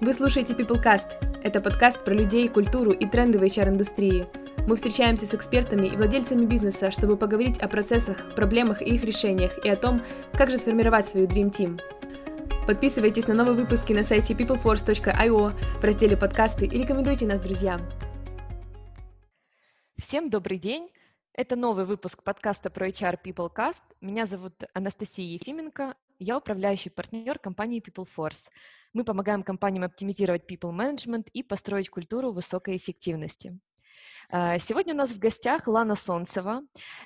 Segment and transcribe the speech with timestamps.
[0.00, 1.42] Вы слушаете PeopleCast.
[1.42, 4.28] Это подкаст про людей, культуру и тренды в HR-индустрии.
[4.68, 9.58] Мы встречаемся с экспертами и владельцами бизнеса, чтобы поговорить о процессах, проблемах и их решениях,
[9.64, 10.00] и о том,
[10.34, 11.80] как же сформировать свою Dream Team.
[12.64, 17.80] Подписывайтесь на новые выпуски на сайте peopleforce.io в разделе «Подкасты» и рекомендуйте нас друзьям.
[19.98, 20.90] Всем добрый день!
[21.34, 23.82] Это новый выпуск подкаста про HR PeopleCast.
[24.00, 28.48] Меня зовут Анастасия Ефименко, я управляющий партнер компании PeopleForce.
[28.92, 33.58] Мы помогаем компаниям оптимизировать people management и построить культуру высокой эффективности.
[34.30, 36.62] А, сегодня у нас в гостях Лана Солнцева,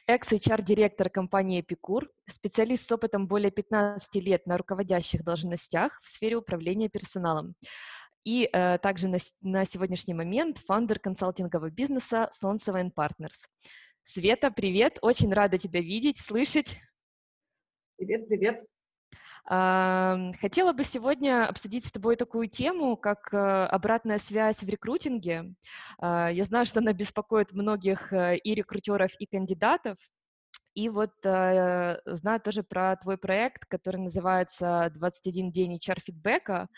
[0.06, 6.88] экс-HR-директор компании «Эпикур», специалист с опытом более 15 лет на руководящих должностях в сфере управления
[6.88, 7.54] персоналом.
[8.24, 13.48] И э, также на, на сегодняшний момент фаундер консалтингового бизнеса Солнцева Partners.
[14.04, 14.98] Света, привет!
[15.02, 16.76] Очень рада тебя видеть, слышать.
[17.96, 18.64] Привет, привет.
[19.44, 25.54] Хотела бы сегодня обсудить с тобой такую тему, как э, обратная связь в рекрутинге.
[25.98, 29.96] А, я знаю, что она беспокоит многих э, и рекрутеров, и кандидатов.
[30.74, 36.68] И вот э, знаю тоже про твой проект, который называется «21 день HR-фидбэка».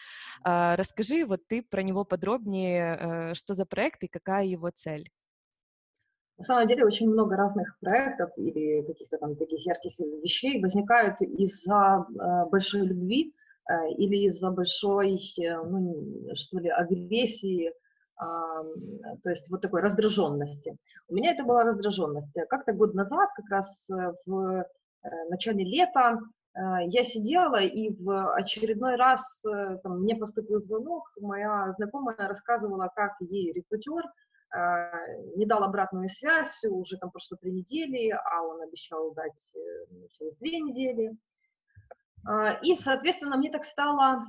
[0.45, 5.11] Э, расскажи вот ты про него подробнее, э, что за проект и какая его цель.
[6.37, 12.07] На самом деле очень много разных проектов или каких-то там таких ярких вещей возникают из-за
[12.09, 13.33] э, большой любви
[13.69, 17.73] э, или из-за большой, э, ну, что ли, агрессии,
[18.17, 20.77] то есть вот такой раздраженности.
[21.09, 22.33] У меня это была раздраженность.
[22.49, 23.89] Как-то год назад, как раз
[24.25, 24.65] в
[25.29, 26.21] начале лета,
[26.55, 29.43] я сидела и в очередной раз
[29.83, 34.05] там, мне поступил звонок, моя знакомая рассказывала, как ей рекрутер
[35.37, 39.59] не дал обратную связь, уже там прошло три недели, а он обещал дать э,
[40.13, 41.17] через две недели.
[42.27, 44.27] А, и, соответственно, мне так стало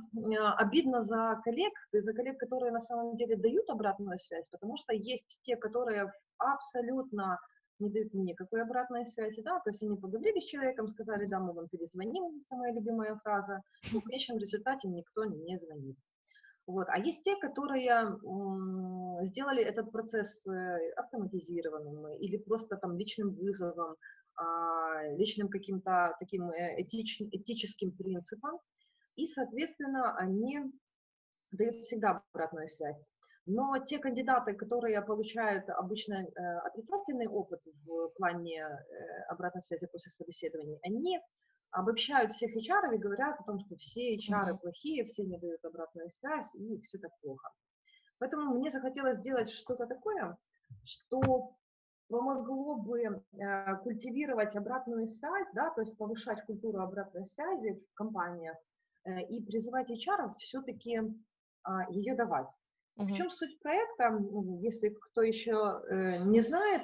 [0.58, 5.40] обидно за коллег, за коллег, которые на самом деле дают обратную связь, потому что есть
[5.42, 7.38] те, которые абсолютно
[7.78, 11.38] не дают мне никакой обратной связи, да, то есть они поговорили с человеком, сказали, да,
[11.40, 13.62] мы вам перезвоним, самая любимая фраза,
[13.92, 15.96] но в конечном результате никто не звонит.
[16.66, 16.88] Вот.
[16.88, 18.18] А есть те, которые
[19.26, 23.96] сделали этот процесс э, автоматизированным или просто там личным вызовом,
[24.36, 28.58] а, личным каким-то таким э, этич, этическим принципом,
[29.14, 30.60] и, соответственно, они
[31.52, 33.00] дают всегда обратную связь.
[33.46, 38.66] Но те кандидаты, которые получают обычно э, отрицательный опыт в плане
[39.28, 41.20] обратной связи после собеседования, они
[41.76, 44.58] обобщают всех HR и говорят о том, что все HR mm-hmm.
[44.58, 47.50] плохие, все не дают обратную связь, и все так плохо.
[48.18, 50.38] Поэтому мне захотелось сделать что-то такое,
[50.84, 51.52] что
[52.08, 58.56] помогло бы э, культивировать обратную связь, да, то есть повышать культуру обратной связи в компаниях
[59.04, 62.48] э, и призывать HR все-таки э, ее давать.
[62.96, 63.04] Mm-hmm.
[63.04, 64.18] В чем суть проекта,
[64.62, 66.82] если кто еще э, не знает,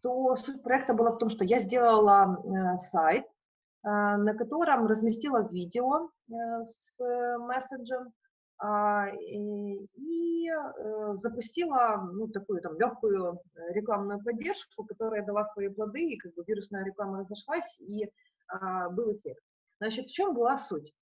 [0.00, 3.37] то суть проекта была в том, что я сделала э, сайт, а,
[3.82, 6.34] на котором разместила видео э,
[6.64, 6.98] с
[7.38, 8.12] месседжем
[8.60, 13.40] а, и э, запустила ну, такую там легкую
[13.70, 18.10] рекламную поддержку, которая дала свои плоды, и как бы вирусная реклама разошлась, и
[18.48, 19.42] а, был эффект.
[19.80, 20.92] Значит, в чем была суть?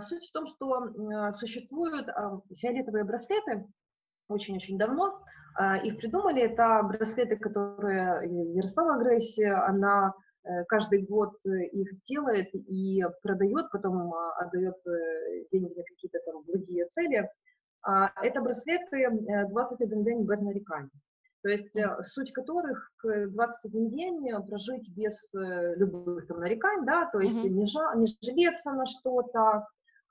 [0.00, 2.06] Суть в том, что существуют
[2.56, 3.66] фиолетовые браслеты
[4.28, 5.24] очень-очень давно.
[5.82, 6.42] Их придумали.
[6.42, 10.31] Это браслеты, которые Ярослава Грейси, она Э,
[10.68, 16.44] каждый год э, их делает и продает, потом а, отдает э, деньги на какие-то там
[16.46, 17.28] другие цели.
[17.82, 19.08] А, это браслеты
[19.50, 20.90] 21 день без нареканий.
[21.42, 27.48] То есть суть которых 21 день прожить без любых там нареканий, да, то есть mm-hmm.
[27.48, 29.66] не, жа, не жалеться на что-то,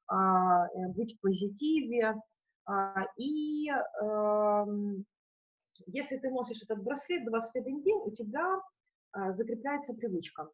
[0.07, 2.15] а, быть в позитиве.
[3.17, 5.05] И эм,
[5.87, 8.59] если ты носишь этот браслет 21 день, у тебя а,
[9.13, 10.49] закрепляется привычка.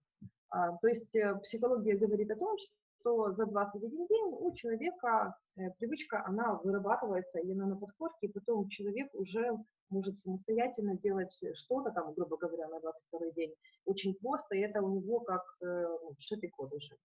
[0.49, 5.71] А, то есть э, психология говорит о том, что за 21 день у человека э,
[5.77, 9.51] привычка, она вырабатывается, и она на подкорке, и потом человек уже
[9.89, 13.53] может самостоятельно делать что-то там, грубо говоря, на 22 день,
[13.85, 16.95] очень просто, и это у него как э, ну, шитый код уже.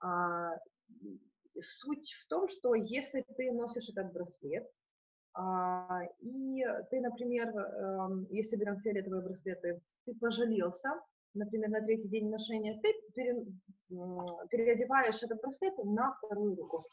[0.00, 0.56] А,
[1.60, 4.68] суть в том, что если ты носишь этот браслет,
[6.20, 10.90] и ты, например, эм, если берем фиолетовые браслеты, ты пожалелся,
[11.34, 13.46] например, на третий день ношения, ты пере,
[14.50, 16.86] переодеваешь этот браслет на вторую руку.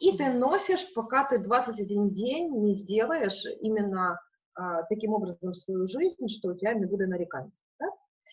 [0.00, 4.18] И ты носишь, пока ты 21 день не сделаешь именно
[4.54, 7.52] а, таким образом свою жизнь, что у тебя не будет нареканий.
[7.78, 7.86] Да?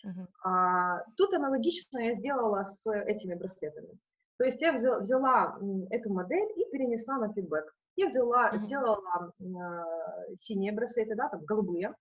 [0.06, 0.26] Uh-huh.
[0.44, 3.98] А, тут аналогично я сделала с этими браслетами.
[4.38, 5.58] То есть я взяла, взяла
[5.90, 7.74] эту модель и перенесла на фидбэк.
[7.98, 8.58] Я взяла, mm-hmm.
[8.58, 11.92] сделала э, синие браслеты, да, там голубые,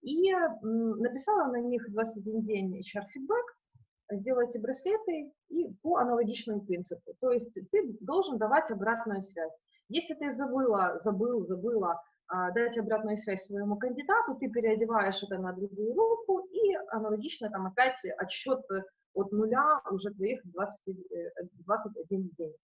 [0.00, 7.12] и э, написала на них 21 день HR-фидбэк, сделать эти браслеты и по аналогичному принципу.
[7.20, 9.52] То есть ты должен давать обратную связь.
[9.90, 15.52] Если ты забыла, забыл, забыла а, дать обратную связь своему кандидату, ты переодеваешь это на
[15.52, 18.64] другую руку и аналогично там опять отсчет
[19.12, 20.96] от нуля уже твоих 20,
[21.66, 22.54] 21 э, день.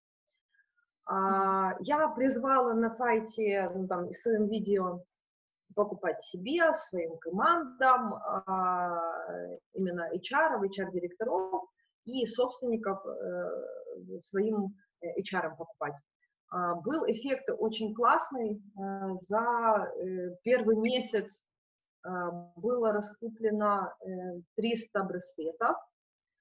[1.06, 5.02] А, я призвала на сайте, ну, там, в своем видео
[5.74, 9.00] покупать себе, своим командам, а,
[9.72, 11.64] именно HR, HR-директоров
[12.04, 15.94] и собственников э, своим HR покупать.
[16.52, 18.62] А, был эффект очень классный.
[18.78, 21.44] Э, за э, первый месяц
[22.56, 23.94] было раскуплено
[24.56, 25.76] 300 э, браслетов.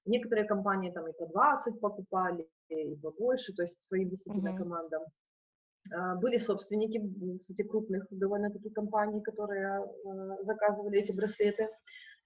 [0.04, 4.58] Некоторые компании там и по 20 покупали, и побольше, то есть своим действительно mm-hmm.
[4.58, 5.02] командам.
[5.94, 7.02] А, были собственники,
[7.38, 9.84] кстати, крупных довольно-таки компаний, которые
[10.42, 11.68] заказывали эти браслеты.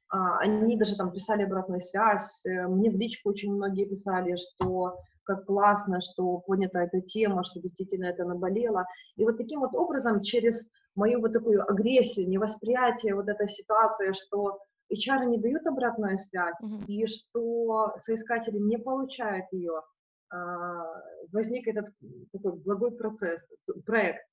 [0.09, 2.45] Они даже там писали обратную связь.
[2.45, 8.07] Мне в личку очень многие писали, что как классно, что понята эта тема, что действительно
[8.07, 8.87] это наболело.
[9.17, 14.61] И вот таким вот образом, через мою вот такую агрессию, невосприятие вот этой ситуации, что
[14.93, 16.87] HR не дают обратную связь, mm-hmm.
[16.87, 19.83] и что соискатели не получают ее,
[20.31, 21.03] а,
[21.33, 21.93] возник этот
[22.33, 23.41] такой благой процесс,
[23.85, 24.25] проект.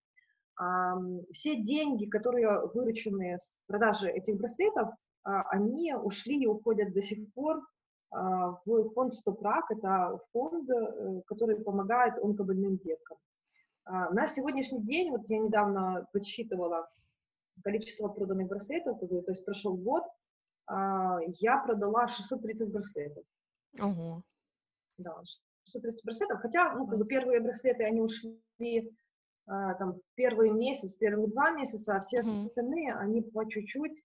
[1.31, 4.89] Все деньги, которые выручены с продажи этих браслетов,
[5.23, 7.61] а, они ушли и уходят до сих пор
[8.11, 13.17] а, в фонд Стопрак, это фонд, э, который помогает онкобольным деткам.
[13.85, 16.87] На сегодняшний день, вот я недавно подсчитывала
[17.65, 20.03] количество проданных браслетов, то есть прошел год,
[20.69, 23.23] я продала 630 браслетов.
[23.79, 24.23] Ого.
[24.97, 25.21] Да,
[25.65, 28.91] 630 браслетов, хотя, ну, как бы первые браслеты, они ушли
[29.45, 32.45] там первый месяц, первые два месяца, а все mm-hmm.
[32.45, 34.01] остальные, они по чуть-чуть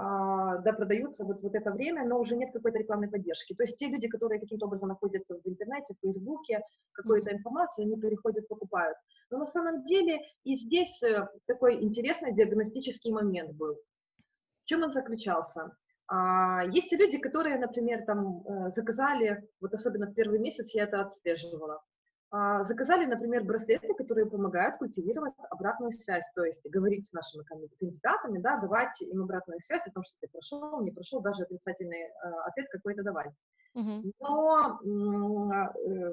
[0.00, 3.52] а, да, продаются вот, вот это время, но уже нет какой-то рекламной поддержки.
[3.54, 6.60] То есть те люди, которые каким-то образом находят в интернете, в Фейсбуке
[6.92, 8.96] какую-то информацию, они переходят, покупают.
[9.28, 13.74] Но на самом деле и здесь э, такой интересный диагностический момент был.
[13.74, 15.76] В чем он заключался?
[16.08, 20.84] А, есть и люди, которые, например, там э, заказали, вот особенно в первый месяц я
[20.84, 21.82] это отслеживала,
[22.30, 27.42] а, заказали, например, браслеты, которые помогают культивировать обратную связь, то есть говорить с нашими
[27.78, 32.04] кандидатами, да, давать им обратную связь о том, что ты прошел, не прошел, даже отрицательный
[32.04, 32.10] э,
[32.46, 33.32] ответ какой-то давать.
[33.76, 34.12] Uh-huh.
[34.20, 36.12] Но э,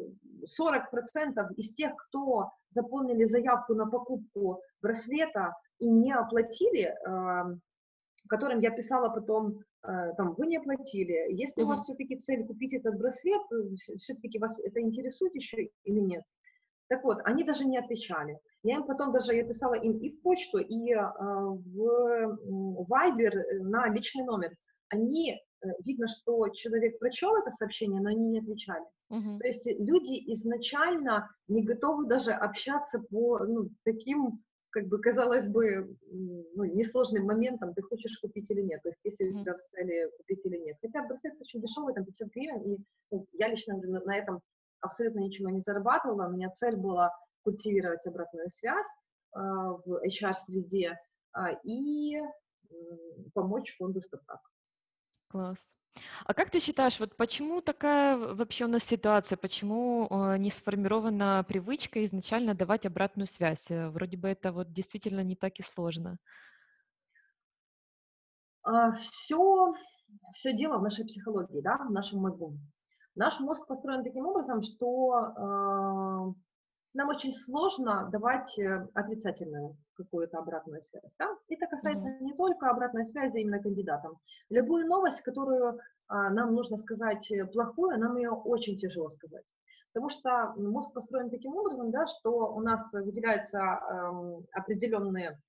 [0.61, 7.57] 40% из тех, кто заполнили заявку на покупку браслета и не оплатили, э,
[8.27, 9.74] которым я писала потом Э,
[10.17, 11.33] там, вы не оплатили.
[11.33, 11.65] Если uh-huh.
[11.65, 16.23] у вас все-таки цель купить этот браслет, э, все-таки вас это интересует еще или нет?
[16.87, 18.37] Так вот, они даже не отвечали.
[18.63, 23.89] Я им потом даже, я писала им и в почту, и э, в Viber на
[23.89, 24.51] личный номер.
[24.89, 28.83] Они, э, видно, что человек прочел это сообщение, но они не отвечали.
[29.11, 29.37] Uh-huh.
[29.39, 34.43] То есть люди изначально не готовы даже общаться по ну, таким
[34.75, 39.29] как бы, казалось бы, ну, несложным моментом, ты хочешь купить или нет, то есть если
[39.29, 40.77] у тебя в цели купить или нет.
[40.81, 42.77] Хотя браслет очень дешевый, там 500 гривен, и
[43.09, 44.41] ну, я лично на этом
[44.81, 47.09] абсолютно ничего не зарабатывала, у меня цель была
[47.43, 48.85] культивировать обратную связь
[49.33, 50.99] э, в HR-среде
[51.37, 52.23] э, и э,
[53.33, 54.41] помочь фонду стартап.
[55.27, 55.75] Класс.
[56.25, 61.45] А как ты считаешь, вот почему такая вообще у нас ситуация, почему э, не сформирована
[61.47, 63.71] привычка изначально давать обратную связь?
[63.71, 66.17] Э, вроде бы это вот действительно не так и сложно.
[68.99, 72.57] Все, а, все дело в нашей психологии, да, в нашем мозгу.
[73.15, 76.44] Наш мозг построен таким образом, что э,
[76.95, 81.13] нам очень сложно давать э, отрицательную какую-то обратную связь.
[81.19, 81.29] Да?
[81.49, 82.21] Это касается mm-hmm.
[82.21, 84.17] не только обратной связи именно кандидатам.
[84.49, 89.45] Любую новость, которую а, нам нужно сказать э, плохую, нам ее очень тяжело сказать.
[89.93, 95.39] Потому что мозг построен таким образом, да, что у нас выделяются э, определенные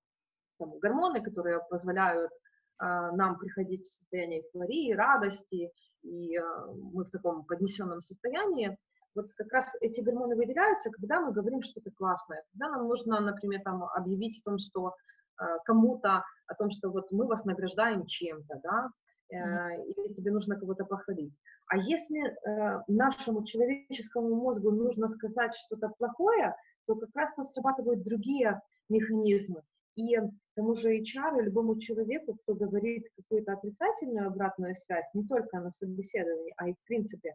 [0.59, 5.71] там, гормоны, которые позволяют э, нам приходить в состояние эйфории, радости,
[6.03, 6.43] и э,
[6.75, 8.79] мы в таком поднесенном состоянии.
[9.17, 13.63] Вот как раз эти гормоны выделяются, когда мы говорим что-то классное, когда нам нужно, например,
[13.63, 14.95] там, объявить о том, что
[15.41, 18.91] э, кому-то, о том, что вот мы вас награждаем чем-то, да,
[19.31, 21.33] э, или тебе нужно кого-то похвалить.
[21.69, 26.55] А если э, нашему человеческому мозгу нужно сказать что-то плохое,
[26.87, 29.63] то как раз там срабатывают другие механизмы.
[29.97, 30.15] И
[30.55, 36.53] тому же HR, любому человеку, кто говорит какую-то отрицательную обратную связь, не только на собеседовании,
[36.59, 37.35] а и в принципе,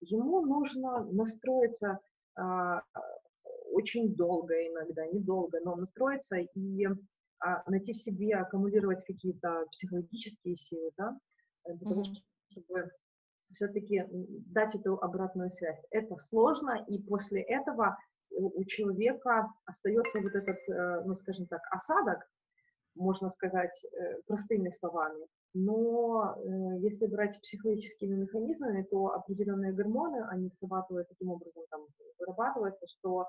[0.00, 1.98] ему нужно настроиться
[2.36, 2.82] а,
[3.72, 6.86] очень долго иногда, недолго, но настроиться и
[7.40, 11.16] а, найти в себе, аккумулировать какие-то психологические силы, да,
[11.64, 12.02] э, для того,
[12.50, 12.90] чтобы
[13.52, 15.80] все-таки дать эту обратную связь.
[15.90, 17.96] Это сложно, и после этого
[18.30, 22.28] у человека остается вот этот, э, ну, скажем так, осадок,
[22.94, 25.26] можно сказать э, простыми словами.
[25.54, 31.86] Но э, если брать психологическими механизмами, то определенные гормоны, они срабатывают таким образом, там,
[32.18, 33.26] вырабатываются, что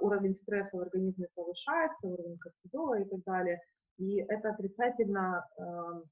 [0.00, 3.58] уровень стресса в организме повышается, уровень кортизола и так далее.
[3.98, 6.04] И это отрицательно эм,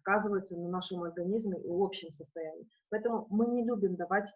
[0.00, 2.68] сказывается на нашем организме и общем состоянии.
[2.90, 4.30] Поэтому мы не любим давать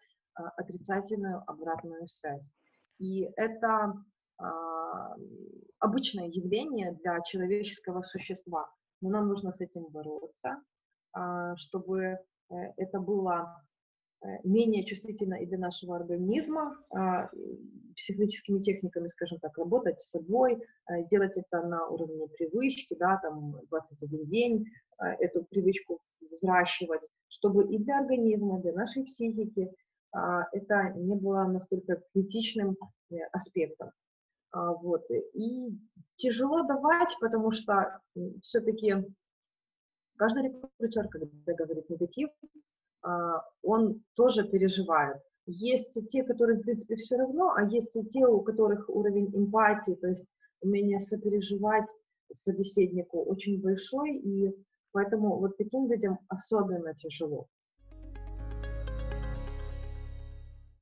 [0.56, 2.50] отрицательную обратную связь.
[2.98, 3.94] И это
[4.38, 5.14] а,
[5.78, 8.68] обычное явление для человеческого существа.
[9.00, 10.62] Но нам нужно с этим бороться,
[11.12, 12.18] а, чтобы э,
[12.76, 13.62] это было
[14.22, 17.30] э, менее чувствительно и для нашего организма, а,
[17.94, 23.58] психологическими техниками, скажем так, работать с собой, э, делать это на уровне привычки, да, там
[23.68, 24.66] 21 день,
[24.98, 26.00] эту привычку
[26.30, 29.70] взращивать, чтобы и для организма, и для нашей психики
[30.52, 32.78] это не было настолько критичным
[33.30, 33.90] аспектом.
[34.52, 35.04] А, вот.
[35.34, 35.78] И
[36.16, 38.00] тяжело давать, потому что
[38.42, 38.94] все-таки
[40.16, 42.30] каждый рекрутер, когда говорит негатив,
[43.02, 45.18] а, он тоже переживает.
[45.46, 49.94] Есть те, которые, в принципе, все равно, а есть и те, у которых уровень эмпатии,
[49.94, 50.26] то есть
[50.60, 51.88] умение сопереживать
[52.32, 54.52] собеседнику очень большой, и
[54.90, 57.46] поэтому вот таким людям особенно тяжело.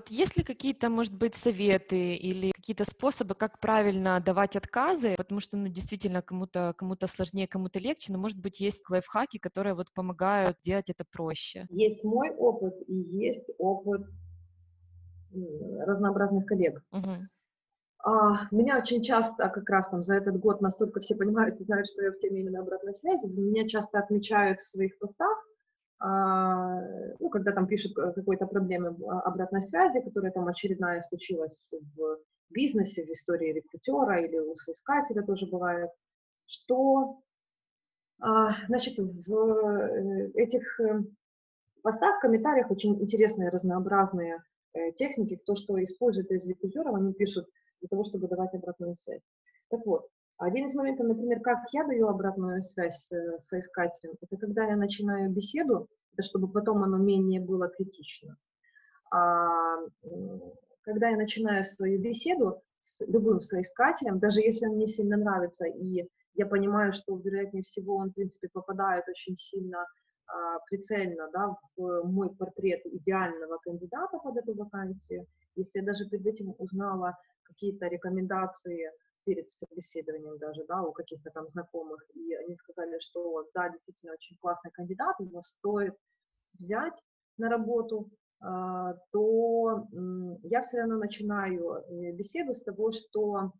[0.09, 5.15] Есть ли какие-то, может быть, советы или какие-то способы, как правильно давать отказы?
[5.17, 9.75] Потому что, ну, действительно, кому-то кому сложнее, кому-то легче, но, может быть, есть лайфхаки, которые
[9.75, 11.67] вот помогают делать это проще.
[11.71, 14.03] Есть мой опыт и есть опыт
[15.81, 16.83] разнообразных коллег.
[16.93, 17.29] Угу.
[18.51, 22.03] Меня очень часто, как раз там за этот год настолько все понимают и знают, что
[22.03, 25.37] я в теме именно обратной связи, меня часто отмечают в своих постах,
[26.01, 32.19] ну, когда там пишут какой-то проблемы а, обратной связи, которая там очередная случилась в
[32.51, 35.91] бизнесе, в истории рекрутера или у соискателя тоже бывает,
[36.47, 37.21] что,
[38.21, 41.03] а, значит, в э, этих э,
[41.83, 47.47] постах, комментариях очень интересные разнообразные э, техники, кто что использует из рекрутеров, они пишут
[47.81, 49.23] для того, чтобы давать обратную связь.
[49.69, 50.07] Так вот,
[50.39, 55.31] один из моментов, например, как я даю обратную связь с соискателем, это когда я начинаю
[55.31, 58.37] беседу, это чтобы потом оно менее было критично.
[59.11, 59.77] А,
[60.83, 66.09] когда я начинаю свою беседу с любым соискателем, даже если он мне сильно нравится, и
[66.35, 69.87] я понимаю, что, вероятнее всего, он, в принципе, попадает очень сильно
[70.27, 76.27] а, прицельно да, в мой портрет идеального кандидата под эту вакансию, если я даже перед
[76.27, 78.91] этим узнала какие-то рекомендации
[79.25, 84.37] перед собеседованием даже, да, у каких-то там знакомых, и они сказали, что да, действительно очень
[84.37, 85.95] классный кандидат, его стоит
[86.59, 87.01] взять
[87.37, 89.89] на работу, а, то
[90.43, 93.53] я все равно начинаю э, беседу с того, что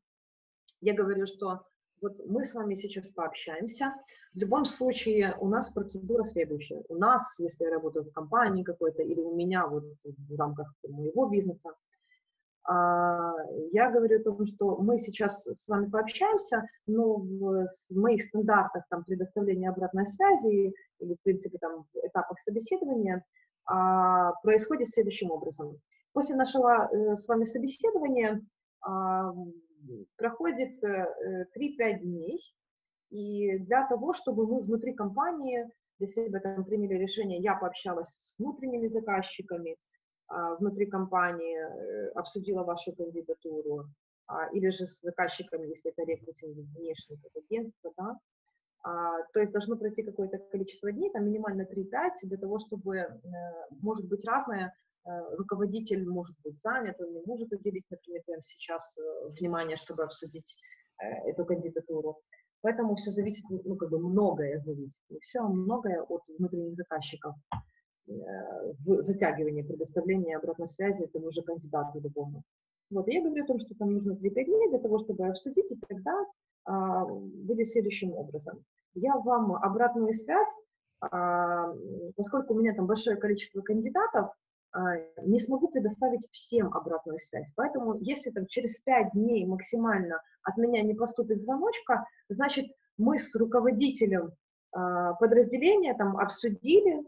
[0.81, 1.65] я говорю, что
[2.03, 3.95] вот мы с вами сейчас пообщаемся.
[4.35, 6.83] В любом случае у нас процедура следующая.
[6.89, 11.31] У нас, если я работаю в компании какой-то или у меня вот в рамках моего
[11.31, 11.71] бизнеса,
[12.67, 19.05] я говорю о том, что мы сейчас с вами пообщаемся, но в моих стандартах там,
[19.05, 23.23] предоставления обратной связи или, в принципе, там, в этапах собеседования
[23.67, 25.79] а, происходит следующим образом.
[26.13, 28.41] После нашего э, с вами собеседования
[28.83, 29.33] а,
[30.17, 32.41] проходит 3-5 э, дней,
[33.11, 35.69] и для того, чтобы мы внутри компании
[35.99, 39.77] для себя там приняли решение, я пообщалась с внутренними заказчиками, а,
[40.29, 43.87] внутри компании э, обсудила вашу кандидатуру,
[44.27, 48.19] а, или же с заказчиком, если это рекрутинг внешних агентства, да,
[48.83, 53.11] а, то есть должно пройти какое-то количество дней, там минимально 3-5, для того, чтобы, э,
[53.83, 58.97] может быть разное, э, руководитель может быть занят, он не может уделить, например, прямо сейчас
[59.39, 60.57] внимание, чтобы обсудить
[61.27, 62.21] эту кандидатуру.
[62.63, 67.35] Поэтому все зависит, ну, как бы многое зависит, не все, многое от внутренних заказчиков.
[68.07, 72.43] В затягивании предоставления обратной связи этому же кандидату любому.
[72.91, 75.77] Вот, я говорю о том, что там нужно 3-5 дней для того, чтобы обсудить, и
[75.89, 76.27] тогда
[76.67, 78.63] а, будет следующим образом.
[78.95, 80.61] Я вам обратную связь,
[81.01, 81.73] а,
[82.17, 84.31] поскольку у меня там большое количество кандидатов,
[84.73, 87.53] а, не смогу предоставить всем обратную связь.
[87.57, 92.67] Поэтому, если там через 5 дней максимально от меня не поступит звоночка, значит,
[92.99, 94.33] мы с руководителем
[94.73, 97.03] а, подразделения там обсудили,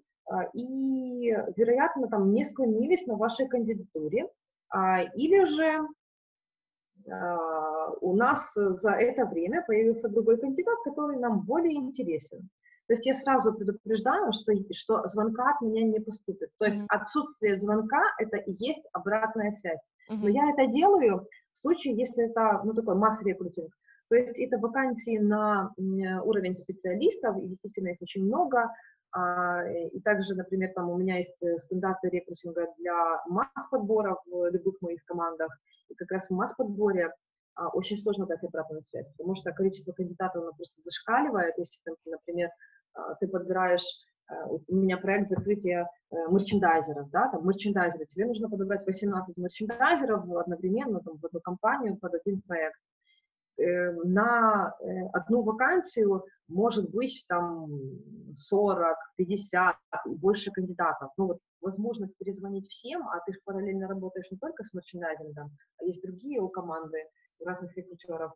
[0.55, 4.29] и, вероятно, там не склонились на вашей кандидатуре,
[4.69, 5.87] а, или же
[8.01, 12.49] у нас за это время появился другой кандидат, который нам более интересен.
[12.87, 16.51] То есть я сразу предупреждаю, что, что звонка от меня не поступит.
[16.59, 16.87] То есть mm-hmm.
[16.89, 19.81] отсутствие звонка– это и есть обратная связь.
[20.11, 20.19] Mm-hmm.
[20.23, 23.73] Но я это делаю в случае, если это ну, такой масс-рекрутинг.
[24.09, 28.71] То есть это вакансии на уровень специалистов, и действительно их очень много.
[29.17, 34.75] А, и также, например, там у меня есть э, стандарты рекрутинга для масс-подбора в любых
[34.83, 35.49] моих командах.
[35.89, 37.11] И как раз в масс-подборе
[37.55, 41.55] а, очень сложно дать обратную связь, потому что количество кандидатов оно просто зашкаливает.
[41.57, 42.51] Если, например,
[42.93, 43.87] а, ты подбираешь
[44.29, 50.25] а, у меня проект закрытия э, мерчендайзеров, да, там мерчендайзеры, тебе нужно подобрать 18 мерчендайзеров
[50.29, 52.79] одновременно там, в одну компанию под один проект.
[53.59, 57.71] Э, на э, одну вакансию может быть там
[58.35, 61.11] 40, 50 и больше кандидатов.
[61.17, 65.85] Ну вот возможность перезвонить всем, а ты же параллельно работаешь не только с мерчендайзингом, а
[65.85, 66.99] есть другие у команды,
[67.39, 68.33] у разных рекрутеров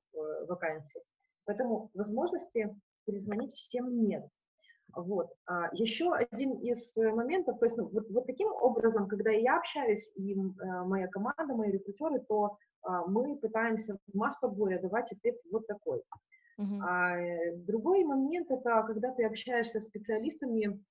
[0.49, 1.01] вакансий.
[1.45, 2.75] Поэтому возможности
[3.05, 4.27] перезвонить всем нет.
[4.95, 5.29] Вот.
[5.47, 9.59] А еще один из э, моментов, то есть ну, вот, вот таким образом, когда я
[9.59, 10.37] общаюсь и э,
[10.85, 12.57] моя команда, мои рекрутеры, то
[13.07, 16.03] мы пытаемся в масс-подборе давать ответ вот такой.
[16.61, 16.79] Uh-huh.
[16.83, 20.83] А, э, другой момент это когда ты общаешься с специалистами,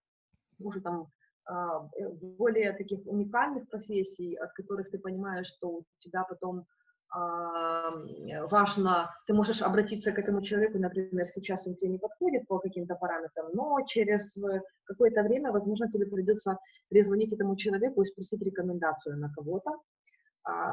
[0.60, 1.08] уже там
[1.46, 6.66] а, э, более таких уникальных профессий, от которых ты понимаешь, что у тебя потом
[8.52, 12.94] важно, ты можешь обратиться к этому человеку, например, сейчас он тебе не подходит по каким-то
[12.94, 14.38] параметрам, но через
[14.84, 19.76] какое-то время, возможно, тебе придется перезвонить этому человеку и спросить рекомендацию на кого-то, а,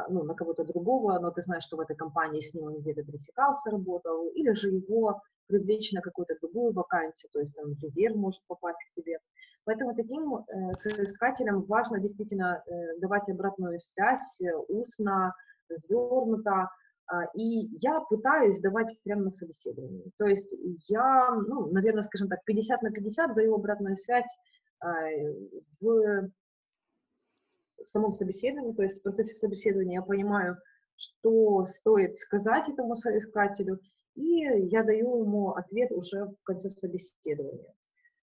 [0.09, 3.03] ну, на кого-то другого, но ты знаешь, что в этой компании с ним он где-то
[3.03, 8.43] пересекался, работал, или же его привлечь на какую-то другую вакансию, то есть там резерв может
[8.47, 9.19] попасть к тебе.
[9.65, 15.35] Поэтому таким э, соискателям важно действительно э, давать обратную связь э, устно,
[15.69, 16.69] развернуто,
[17.09, 20.11] а, и я пытаюсь давать прямо на собеседовании.
[20.17, 20.55] То есть
[20.89, 24.27] я, ну, наверное, скажем так, 50 на 50 даю обратную связь
[24.81, 24.91] а,
[27.85, 30.57] самом собеседовании, то есть в процессе собеседования я понимаю,
[30.97, 33.81] что стоит сказать этому соискателю,
[34.15, 37.75] и я даю ему ответ уже в конце собеседования.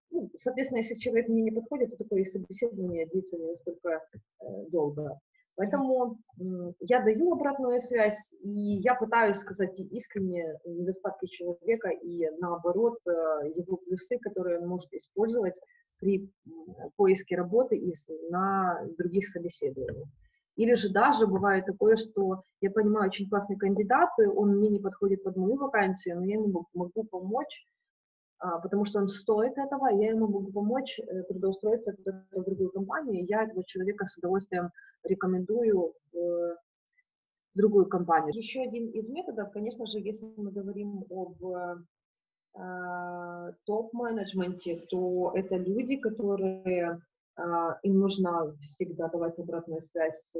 [0.09, 5.19] Ну, соответственно, если человек мне не подходит, то такое собеседование длится не настолько э, долго.
[5.55, 6.17] Поэтому
[6.79, 13.11] я даю обратную связь, и я пытаюсь сказать искренне недостатки человека и наоборот э,
[13.55, 15.59] его плюсы, которые он может использовать
[16.03, 16.29] при
[16.97, 17.93] поиске работы и
[18.29, 20.07] на других собеседованиях.
[20.55, 25.23] Или же даже бывает такое, что я понимаю, очень классный кандидат, он мне не подходит
[25.23, 27.65] под мою вакансию, но я ему могу помочь
[28.39, 31.95] а, потому что он стоит этого, я ему могу помочь э, трудоустроиться
[32.33, 34.69] в другую компанию, я этого человека с удовольствием
[35.03, 36.57] рекомендую в
[37.53, 38.35] другую компанию.
[38.35, 41.75] Еще один из методов, конечно же, если мы говорим об э,
[43.65, 47.01] топ-менеджменте, то это люди, которые
[47.35, 47.41] э,
[47.81, 50.35] им нужно всегда давать обратную связь,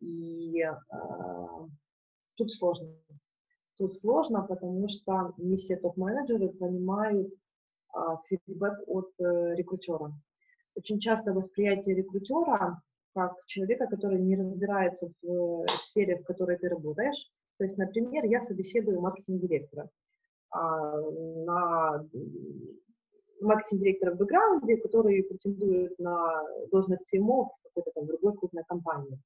[0.00, 0.76] и э,
[2.36, 2.88] тут сложно.
[3.76, 7.34] Тут сложно, потому что не все топ-менеджеры понимают
[7.92, 10.12] а, фидбэк от э, рекрутера.
[10.74, 12.80] Очень часто восприятие рекрутера
[13.14, 17.30] как человека, который не разбирается в э, сфере, в которой ты работаешь.
[17.56, 19.88] То есть, например, я собеседую маркетинг-директора а,
[21.44, 22.06] на
[23.40, 29.18] маркетинг-директора в бэкграунде, который претендует на должность CMO в какой-то там другой крупной компании.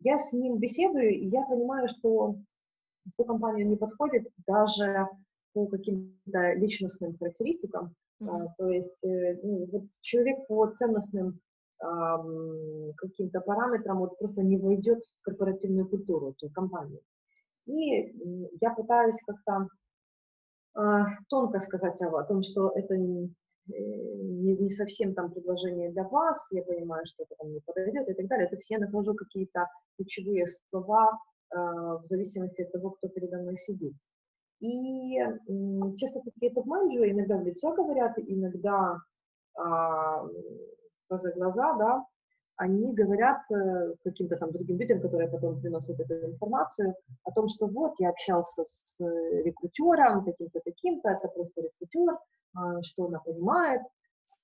[0.00, 2.36] Я с ним беседую, и я понимаю, что
[3.16, 5.06] ту компанию не подходит даже
[5.52, 7.94] по каким-то личностным характеристикам.
[8.22, 8.46] Mm-hmm.
[8.56, 11.38] то есть э, ну, вот человек по ценностным
[12.96, 17.00] каким-то параметрам вот просто не войдет в корпоративную культуру той компании.
[17.66, 18.14] И
[18.60, 19.68] я пытаюсь как-то
[21.28, 23.32] тонко сказать о, том, что это не,
[23.66, 28.26] не, совсем там предложение для вас, я понимаю, что это там не подойдет и так
[28.26, 28.48] далее.
[28.48, 33.56] То есть я нахожу какие-то ключевые слова э, в зависимости от того, кто передо мной
[33.58, 33.94] сидит.
[34.60, 35.18] И
[35.96, 38.96] часто такие топ-менеджеры иногда в лицо говорят, иногда
[39.58, 40.26] а,
[41.08, 42.04] глаза глаза, да,
[42.56, 47.66] они говорят э, каким-то там другим людям, которые потом приносят эту информацию, о том, что
[47.66, 48.98] вот я общался с
[49.44, 52.18] рекрутером, таким-то, таким-то, это просто рекрутер,
[52.54, 53.82] а, что она понимает,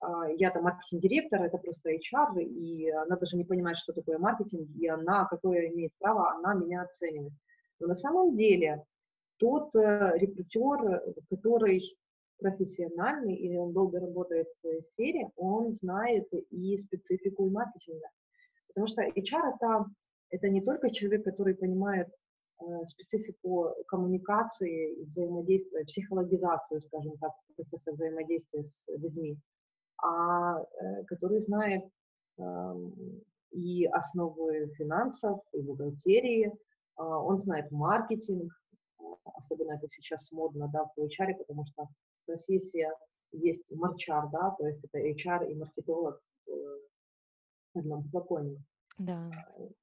[0.00, 4.68] а, я там маркетинг-директор, это просто HR, и она даже не понимает, что такое маркетинг,
[4.76, 7.32] и она, какое имеет право, она меня оценивает.
[7.80, 8.84] Но на самом деле
[9.38, 11.96] тот э, рекрутер, который
[12.42, 18.08] профессиональный или он долго работает в своей сфере, он знает и специфику и маркетинга.
[18.68, 19.86] Потому что HR это,
[20.30, 22.08] это не только человек, который понимает
[22.60, 29.38] э, специфику коммуникации, взаимодействия, психологизацию, скажем так, процесса взаимодействия с людьми,
[30.02, 31.84] а э, который знает
[32.38, 36.52] эм, и основы финансов, и бухгалтерии,
[36.96, 38.52] а, он знает маркетинг,
[39.24, 41.88] особенно это сейчас модно, да, в HR, потому что
[42.26, 42.92] профессия
[43.32, 48.62] есть марчар, да, то есть это HR и маркетолог в одном флаконе.
[48.98, 49.30] Да.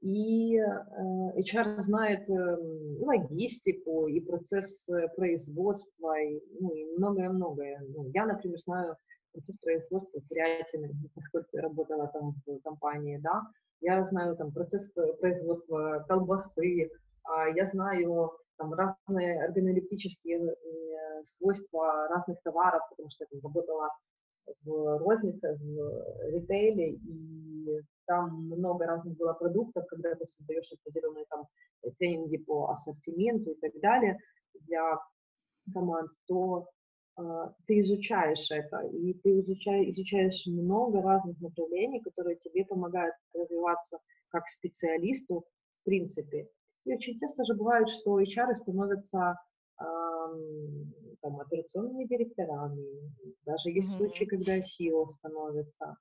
[0.01, 2.57] И э, HR знает э,
[2.99, 7.81] логистику и процесс э, производства, и, ну, и многое-многое.
[7.89, 8.95] Ну, я, например, знаю
[9.33, 13.41] процесс производства курятины, поскольку я работала там в компании, да.
[13.81, 16.89] Я знаю там процесс производства колбасы,
[17.23, 20.55] а я знаю там разные органолептические
[21.23, 23.89] свойства разных товаров, потому что я там работала
[24.63, 31.45] в рознице, в ритейле, и там много разных было продуктов, когда ты создаешь определенные там
[31.97, 34.17] тренинги по ассортименту и так далее
[34.67, 34.97] для
[35.73, 36.67] команд, то
[37.17, 37.21] э,
[37.67, 44.47] ты изучаешь это, и ты изучаешь, изучаешь много разных направлений, которые тебе помогают развиваться как
[44.47, 45.45] специалисту
[45.81, 46.49] в принципе.
[46.85, 49.35] И очень часто же бывает, что HR становятся
[49.79, 52.85] там, операционными директорами,
[53.45, 53.97] даже есть mm-hmm.
[53.97, 55.97] случаи, когда SEO становится.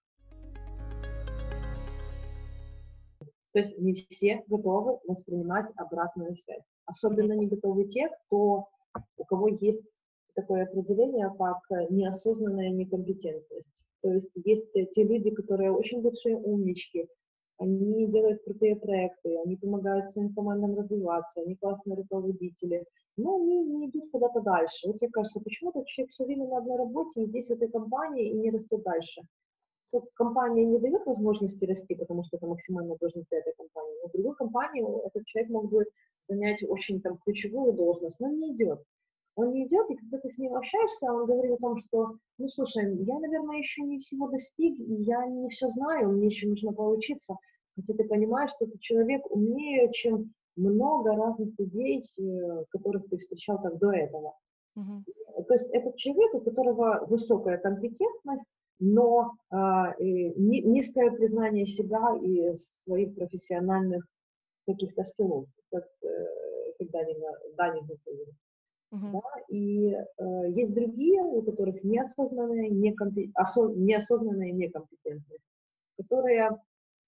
[3.53, 6.63] То есть не все готовы воспринимать обратную связь.
[6.87, 8.69] Особенно не готовы те, кто,
[9.17, 9.83] у кого есть
[10.35, 13.85] такое определение, как неосознанная некомпетентность.
[14.03, 17.09] То есть есть те люди, которые очень большие умнички,
[17.59, 22.85] они делают крутые проекты, они помогают своим командам развиваться, они классные руководители,
[23.17, 24.87] но они не идут куда-то дальше.
[24.87, 27.69] Вот мне кажется, почему этот человек все время на одной работе, и здесь в этой
[27.69, 29.23] компании, и не растет дальше.
[29.91, 33.97] Вот компания не дает возможности расти, потому что это максимально должность для этой компании.
[34.03, 35.87] Но в другой компании этот человек мог бы
[36.29, 38.83] занять очень там ключевую должность, но не идет.
[39.39, 42.49] Он не идет, и когда ты с ним общаешься, он говорит о том, что, ну,
[42.49, 46.73] слушай, я, наверное, еще не всего достиг, и я не все знаю, мне еще нужно
[46.73, 47.37] поучиться.
[47.77, 53.63] Хотя ты понимаешь, что этот человек умнее, чем много разных людей, э, которых ты встречал
[53.63, 54.35] так до этого.
[54.77, 55.45] Uh-huh.
[55.47, 58.45] То есть этот человек, у которого высокая компетентность,
[58.81, 64.05] но а, низкое признание себя и своих профессиональных
[64.67, 66.09] каких-то скиллов, как э,
[66.75, 67.15] всегда не
[67.57, 68.35] Дани говорит.
[68.93, 69.13] Uh-huh.
[69.13, 69.21] Да?
[69.49, 73.31] И э, есть другие, у которых неосознанная, некомпи...
[73.35, 73.69] осо...
[73.75, 75.45] неосознанная некомпетентность,
[75.99, 76.59] которые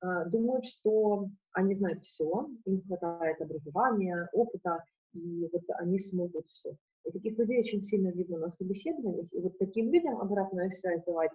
[0.02, 6.76] э, думают, что они знают все, им хватает образования, опыта, и вот они смогут все.
[7.04, 11.32] И таких людей очень сильно видно на собеседованиях, и вот таким людям обратную связь давать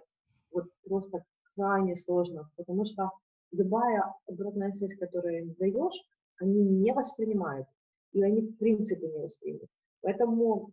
[0.52, 1.24] вот просто
[1.56, 3.10] крайне сложно, потому что
[3.50, 6.00] любая обратная связь, которую им даешь,
[6.38, 7.66] они не воспринимают,
[8.12, 9.68] и они в принципе не воспримут.
[10.02, 10.70] Поэтому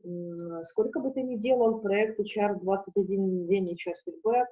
[0.64, 4.46] сколько бы ты ни делал проект HR 21 день HR feedback,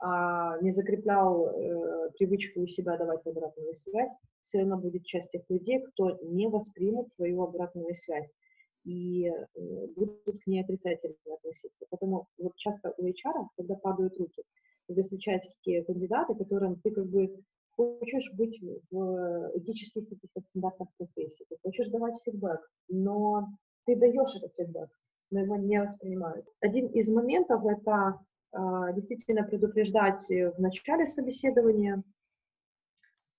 [0.00, 4.10] а, не закреплял э, привычку у себя давать обратную связь,
[4.42, 8.32] все равно будет часть тех людей, кто не воспримет твою обратную связь
[8.84, 9.32] и э,
[9.96, 11.84] будут к ней отрицательно относиться.
[11.90, 14.44] Поэтому вот часто у HR, когда падают руки,
[14.86, 17.34] вы встречаете такие кандидаты, которым ты как бы
[17.76, 18.56] хочешь быть
[18.90, 23.48] в этических каких-то стандартах профессии, ты хочешь давать фидбэк, но
[23.88, 24.90] ты даешь этот фидбэк,
[25.30, 26.46] но его не воспринимают.
[26.60, 28.20] Один из моментов— это
[28.52, 32.02] а, действительно предупреждать э, в начале собеседования,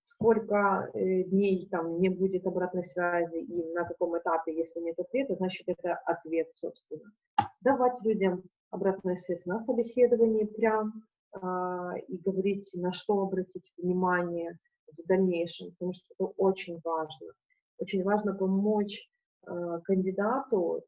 [0.02, 5.36] сколько э, дней там не будет обратной связи и на каком этапе, если нет ответа,
[5.36, 7.12] значит это ответ, собственно.
[7.60, 14.58] Давать людям обратную связь на собеседовании прям а, и говорить, на что обратить внимание
[14.98, 17.28] в дальнейшем, потому что это очень важно.
[17.78, 19.09] Очень важно помочь
[19.84, 20.82] кандидату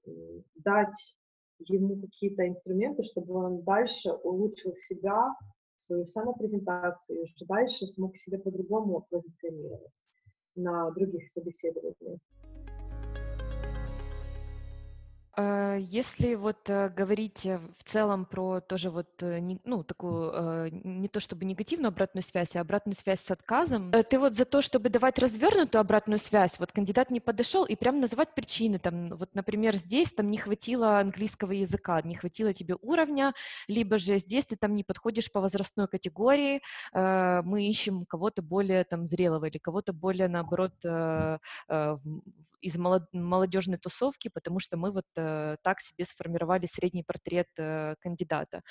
[0.56, 1.16] дать
[1.58, 5.34] ему какие-то инструменты, чтобы он дальше улучшил себя,
[5.76, 9.92] свою самопрезентацию, что дальше смог себя по-другому позиционировать
[10.54, 12.20] на других собеседованиях.
[15.34, 21.20] Э, если вот э, говорить э, в целом про тоже вот, ну, такую, не то
[21.20, 25.18] чтобы негативную обратную связь, а обратную связь с отказом, ты вот за то, чтобы давать
[25.18, 30.12] развернутую обратную связь, вот кандидат не подошел, и прям называть причины, там, вот, например, здесь
[30.12, 33.32] там не хватило английского языка, не хватило тебе уровня,
[33.68, 36.60] либо же здесь ты там не подходишь по возрастной категории,
[36.92, 40.74] мы ищем кого-то более там зрелого или кого-то более, наоборот,
[42.62, 48.62] из молодежной тусовки, потому что мы вот э, так себе сформировали средний портрет э, кандидата.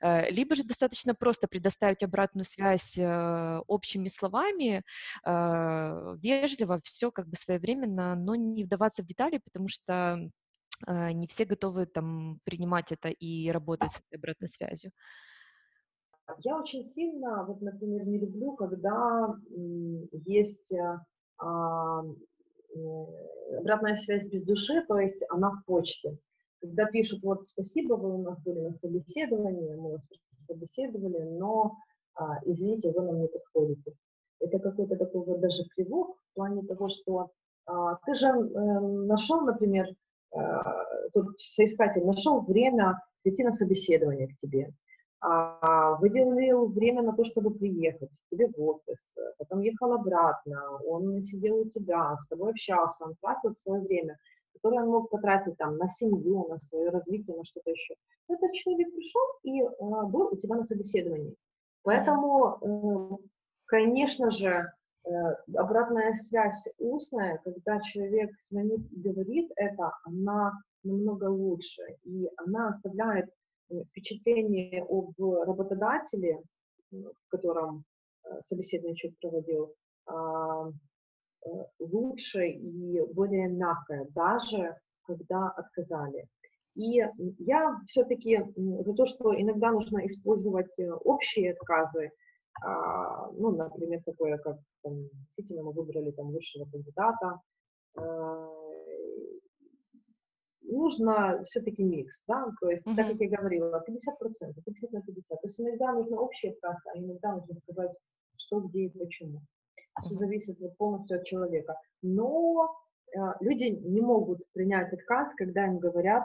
[0.00, 2.98] Э, либо же достаточно просто предоставить обратную связь
[3.66, 4.82] общими словами,
[5.24, 10.30] вежливо, все как бы своевременно, но не вдаваться в детали, потому что
[10.86, 14.92] не все готовы там принимать это и работать с этой обратной связью.
[16.38, 19.34] Я очень сильно, вот, например, не люблю, когда
[20.26, 20.72] есть
[23.58, 26.16] обратная связь без души, то есть она в почте.
[26.60, 30.06] Когда пишут, вот, спасибо, вы у нас были на собеседовании, мы вас
[30.46, 31.76] собеседовали, но,
[32.14, 33.92] а, извините, вы нам не подходите.
[34.40, 37.30] Это какой-то такой вот даже кривок в плане того, что
[37.66, 39.86] а, ты же э, нашел, например,
[40.34, 40.38] э,
[41.12, 44.72] тут соискатель нашел время прийти на собеседование к тебе
[45.22, 51.58] выделил время на то, чтобы приехать к тебе в офис, потом ехал обратно, он сидел
[51.58, 54.16] у тебя, с тобой общался, он тратил свое время,
[54.54, 57.94] которое он мог потратить там на семью, на свое развитие, на что-то еще.
[58.28, 61.34] Этот человек пришел и а, был у тебя на собеседовании.
[61.82, 63.16] Поэтому, э,
[63.66, 64.72] конечно же,
[65.04, 65.10] э,
[65.56, 70.52] обратная связь устная, когда человек звонит и говорит это, она
[70.84, 73.30] намного лучше, и она оставляет
[73.90, 76.42] впечатление об работодателе,
[76.90, 77.84] в котором
[78.24, 79.74] э, собеседный человек проводил,
[80.06, 86.26] а, э, лучше и более мягкое, даже когда отказали.
[86.74, 87.02] И
[87.38, 92.10] я все-таки за то, что иногда нужно использовать э, общие отказы,
[92.62, 97.40] а, ну, например, такое, как там, действительно мы выбрали там высшего кандидата,
[100.70, 102.96] нужно все-таки микс, да, то есть, mm-hmm.
[102.96, 103.92] так как я говорила, 50%,
[104.64, 105.28] 50 на 50.
[105.28, 107.96] То есть иногда нужно общий отказ, а иногда нужно сказать,
[108.36, 109.40] что, где и почему.
[110.04, 111.74] Все зависит вот полностью от человека.
[112.02, 112.68] Но
[113.14, 116.24] э, люди не могут принять отказ, когда им говорят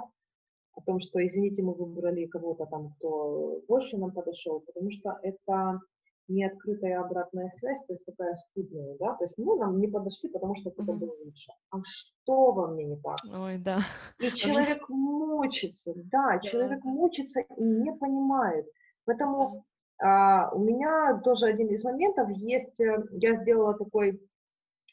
[0.75, 5.79] о том, что, извините, мы выбрали кого-то там, кто больше нам подошел, потому что это
[6.27, 10.29] не открытая обратная связь, то есть такая скудная, да, то есть мы нам не подошли,
[10.29, 10.97] потому что кто-то mm-hmm.
[10.97, 11.51] был лучше.
[11.69, 13.17] А что во мне не так?
[13.31, 13.79] Ой, да.
[14.19, 18.65] И человек мучится, да, человек мучится и не понимает.
[19.05, 19.65] Поэтому
[20.01, 24.19] а, у меня тоже один из моментов есть, э, я сделала такой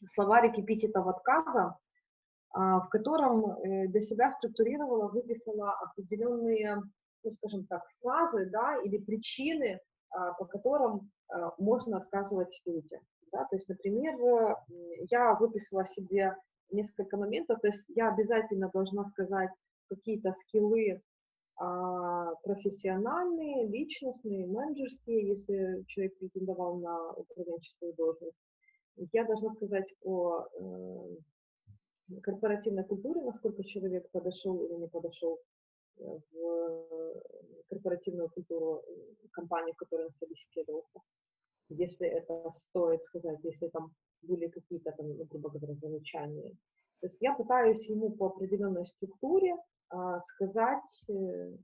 [0.07, 1.77] словарик эпитетов отказа,
[2.51, 6.83] а, в котором э, для себя структурировала, выписала определенные,
[7.25, 9.81] ну, скажем так, фразы, да, или причины,
[10.38, 13.01] по которым а, можно отказывать людям.
[13.33, 13.44] Да?
[13.46, 14.55] То есть, например, э,
[15.11, 16.37] я выписала себе
[16.70, 19.51] несколько моментов, то есть я обязательно должна сказать
[19.88, 21.03] какие-то скиллы
[21.57, 28.37] а, профессиональные, личностные, менеджерские, если человек претендовал на управленческую должность.
[29.12, 35.40] Я должна сказать о э, корпоративной культуре, насколько человек подошел или не подошел
[35.96, 37.22] в
[37.68, 38.83] корпоративную культуру
[39.33, 41.00] компании, в которой он собеседовался.
[41.68, 46.50] Если это стоит сказать, если там были какие-то, там, ну, грубо говоря, замечания.
[47.00, 49.57] То есть я пытаюсь ему по определенной структуре
[49.90, 51.57] а, сказать э,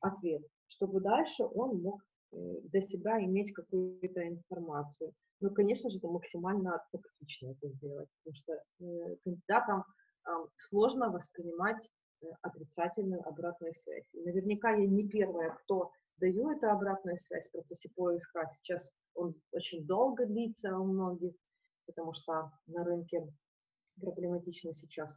[0.00, 5.12] ответ, чтобы дальше он мог э, для себя иметь какую-то информацию.
[5.40, 9.84] Ну, конечно же, это максимально тактично это сделать, потому что э, кандидатам
[10.26, 11.88] э, сложно воспринимать
[12.42, 14.08] отрицательную обратную связь.
[14.14, 18.48] И наверняка я не первая, кто даю эту обратную связь в процессе поиска.
[18.54, 21.34] Сейчас он очень долго длится у многих,
[21.86, 23.26] потому что на рынке
[24.00, 25.16] проблематично сейчас.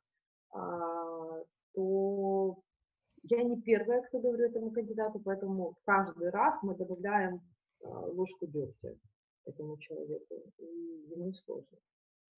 [0.51, 2.57] А, то
[3.23, 7.41] я не первая, кто говорит этому кандидату, поэтому каждый раз мы добавляем
[7.83, 8.95] а, ложку дегтя
[9.45, 10.65] этому человеку, и
[11.09, 11.77] ему сложно.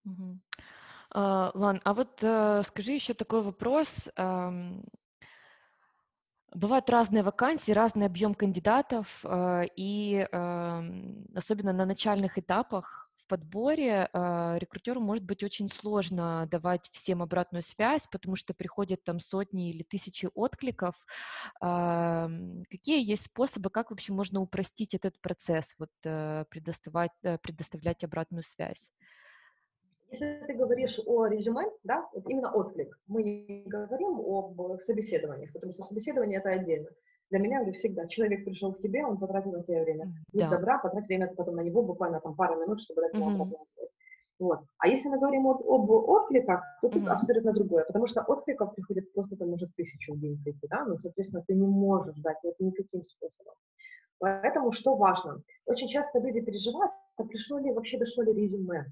[0.05, 0.39] Угу.
[1.19, 4.07] А, Лан, а вот э, скажи еще такой вопрос.
[6.53, 10.27] Бывают разные вакансии, разный объем кандидатов, э, и
[11.35, 17.63] особенно на начальных этапах в подборе э, рекрутеру может быть очень сложно давать всем обратную
[17.63, 20.95] связь, потому что приходят там сотни или тысячи откликов.
[21.59, 28.91] Какие есть способы, как вообще можно упростить этот процесс, вот предоставлять, предоставлять обратную связь?
[30.09, 35.73] Если ты говоришь о резюме, да, вот именно отклик, мы не говорим об собеседованиях, потому
[35.73, 36.89] что собеседование это отдельно.
[37.29, 40.13] Для меня говорю всегда, человек пришел к тебе, он потратил на тебя время.
[40.31, 40.49] Будь да.
[40.49, 43.89] добра, потрать время потом на него, буквально там пару минут, чтобы дать ему обратную связь.
[44.39, 44.59] Вот.
[44.77, 47.11] А если мы говорим об, об откликах, то тут mm-hmm.
[47.11, 50.97] абсолютно другое, потому что откликов приходит просто там может тысячу в день прийти, да, ну,
[50.97, 53.55] соответственно, ты не можешь дать это никаким способом.
[54.19, 55.41] Поэтому что важно?
[55.65, 58.85] Очень часто люди переживают, а пришло ли, вообще дошло ли резюме.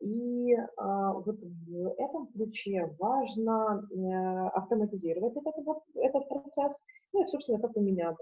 [0.00, 5.54] И а, вот в этом ключе важно э, автоматизировать этот,
[5.94, 6.80] этот процесс.
[7.12, 8.16] Ну и, собственно, как у меня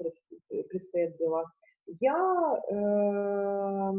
[0.70, 1.44] предстоит дела.
[1.86, 3.92] Я э,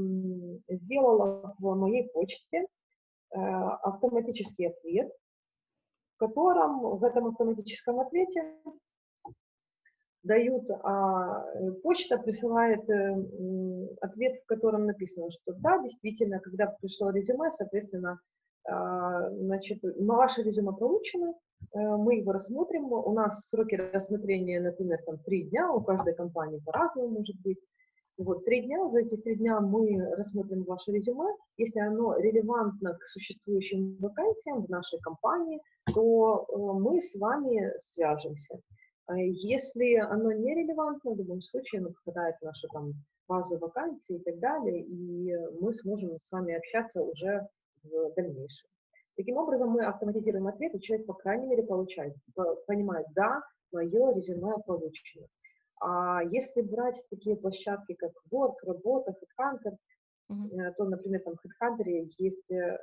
[0.76, 2.66] сделала в моей почте э,
[3.38, 5.12] автоматический ответ,
[6.16, 8.56] в котором в этом автоматическом ответе
[10.28, 11.46] дают, а
[11.84, 13.16] почта присылает э,
[14.02, 18.20] ответ, в котором написано, что да, действительно, когда пришло резюме, соответственно,
[18.70, 25.18] а, значит, ваше резюме получено, э, мы его рассмотрим, у нас сроки рассмотрения, например, там
[25.20, 27.60] три дня, у каждой компании по-разному может быть,
[28.18, 31.28] вот, три дня, за эти три дня мы рассмотрим ваше резюме.
[31.56, 35.62] Если оно релевантно к существующим вакансиям в нашей компании,
[35.94, 38.60] то э, мы с вами свяжемся.
[39.08, 42.94] А если оно не релевантно, в любом случае оно попадает в нашу там,
[43.28, 47.48] базу вакансий и так далее, и мы сможем с вами общаться уже
[47.84, 48.70] в дальнейшем.
[49.16, 52.16] Таким образом, мы автоматизируем ответ, и человек, по крайней мере, получает,
[52.68, 53.42] понимает, да,
[53.72, 55.26] мое резюме получено.
[55.80, 59.78] А если брать такие площадки, как Work, Работа, HeadHunter,
[60.30, 60.74] uh-huh.
[60.78, 62.78] то, например, там в HeadHunter есть э,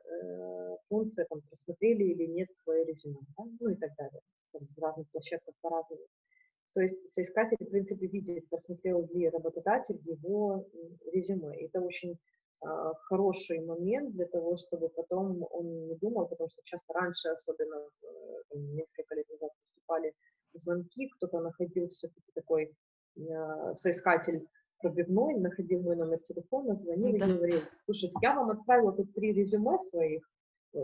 [0.88, 3.44] функция, там, просмотрели или нет свое резюме, да?
[3.60, 4.20] ну и так далее.
[4.52, 6.02] Там, в разных площадках по-разному.
[6.74, 10.66] То есть соискатель, в принципе, видит, посмотрел ли работодатель его
[11.12, 11.56] резюме.
[11.60, 12.66] И это очень э,
[13.04, 18.56] хороший момент для того, чтобы потом он не думал, потому что часто раньше, особенно э,
[18.56, 20.14] несколько лет назад, поступали
[20.54, 22.74] звонки, кто-то находил все-таки такой
[23.16, 24.46] э, соискатель
[24.84, 27.26] пробивной, находил мой номер телефона, звонил да.
[27.26, 30.22] и говорил, слушай, я вам отправила тут три резюме своих
[30.74, 30.78] э,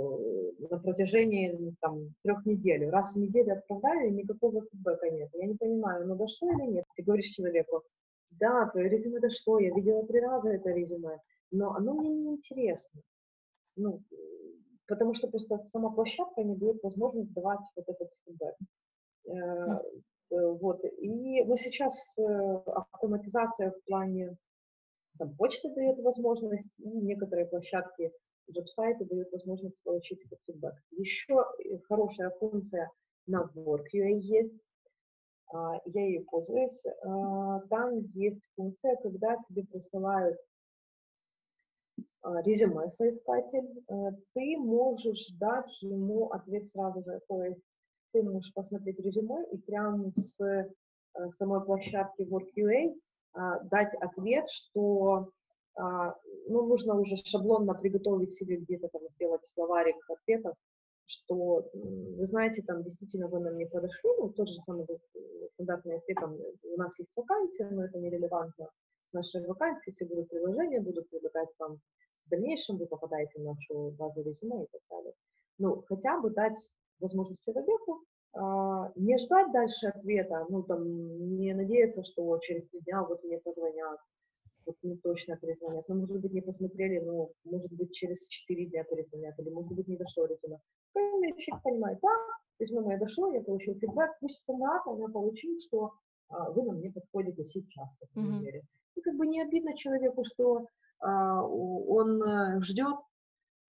[0.71, 2.89] на протяжении там, трех недель.
[2.89, 5.29] Раз в неделю отправляю, и никакого фидбэка нет.
[5.35, 6.85] Я не понимаю, ну дошло или нет.
[6.97, 7.83] Ты говоришь человеку,
[8.31, 11.19] да, твое резюме дошло, я видела три раза это резюме,
[11.51, 13.03] но оно мне не интересно.
[13.77, 14.03] Ну,
[14.87, 18.57] потому что просто сама площадка не дает возможность давать вот этот фидбэк.
[20.31, 20.85] Э, э, вот.
[20.85, 22.23] И ну, сейчас э,
[22.93, 24.37] автоматизация в плане
[25.19, 28.13] там, почты дает возможность, и некоторые площадки,
[28.49, 30.75] веб-сайты дают возможность получить этот фидбэк.
[30.93, 31.45] Еще
[31.89, 32.91] хорошая функция
[33.27, 34.61] на WorkUA есть,
[35.53, 36.85] а, я ее пользуюсь.
[37.03, 40.39] А, там есть функция, когда тебе присылают
[42.23, 43.85] а, резюме соискатель,
[44.33, 47.21] ты можешь дать ему ответ сразу же.
[47.29, 47.63] То есть
[48.13, 50.69] ты можешь посмотреть резюме и прямо с э,
[51.31, 52.95] самой площадки WorkUA
[53.33, 55.31] а, дать ответ, что
[55.77, 56.15] а,
[56.49, 60.55] ну, нужно уже шаблонно приготовить себе где-то там сделать словарик ответов,
[61.07, 64.87] что, вы знаете, там действительно вы нам не подошли, ну, тот же самый
[65.55, 68.69] стандартный ответ, там, у нас есть вакансия, но это нерелевантно
[69.13, 71.81] нашей вакансии, все будут приложения, будут предлагать вам
[72.27, 75.13] в дальнейшем, вы попадаете в нашу базу резюме и так далее.
[75.59, 76.59] Ну, хотя бы дать
[77.01, 80.85] возможность человеку а, не ждать дальше ответа, ну, там,
[81.37, 83.99] не надеяться, что через три дня вот мне позвонят,
[84.67, 85.89] вот мне точно перезвонят.
[85.89, 89.89] Ну, может быть, не посмотрели, но, может быть, через четыре дня перезвонят, или, может быть,
[89.89, 90.61] не дошло резюме.
[90.95, 92.11] Человек понимает, да,
[92.59, 95.93] резюме мое дошло, я получил фидбэк, пусть стандартно я получил, что
[96.29, 98.43] а, вы нам не подходите сейчас, по крайней mm-hmm.
[98.43, 98.63] мере.
[98.95, 100.67] И как бы не обидно человеку, что
[101.01, 102.97] а, он э, ждет,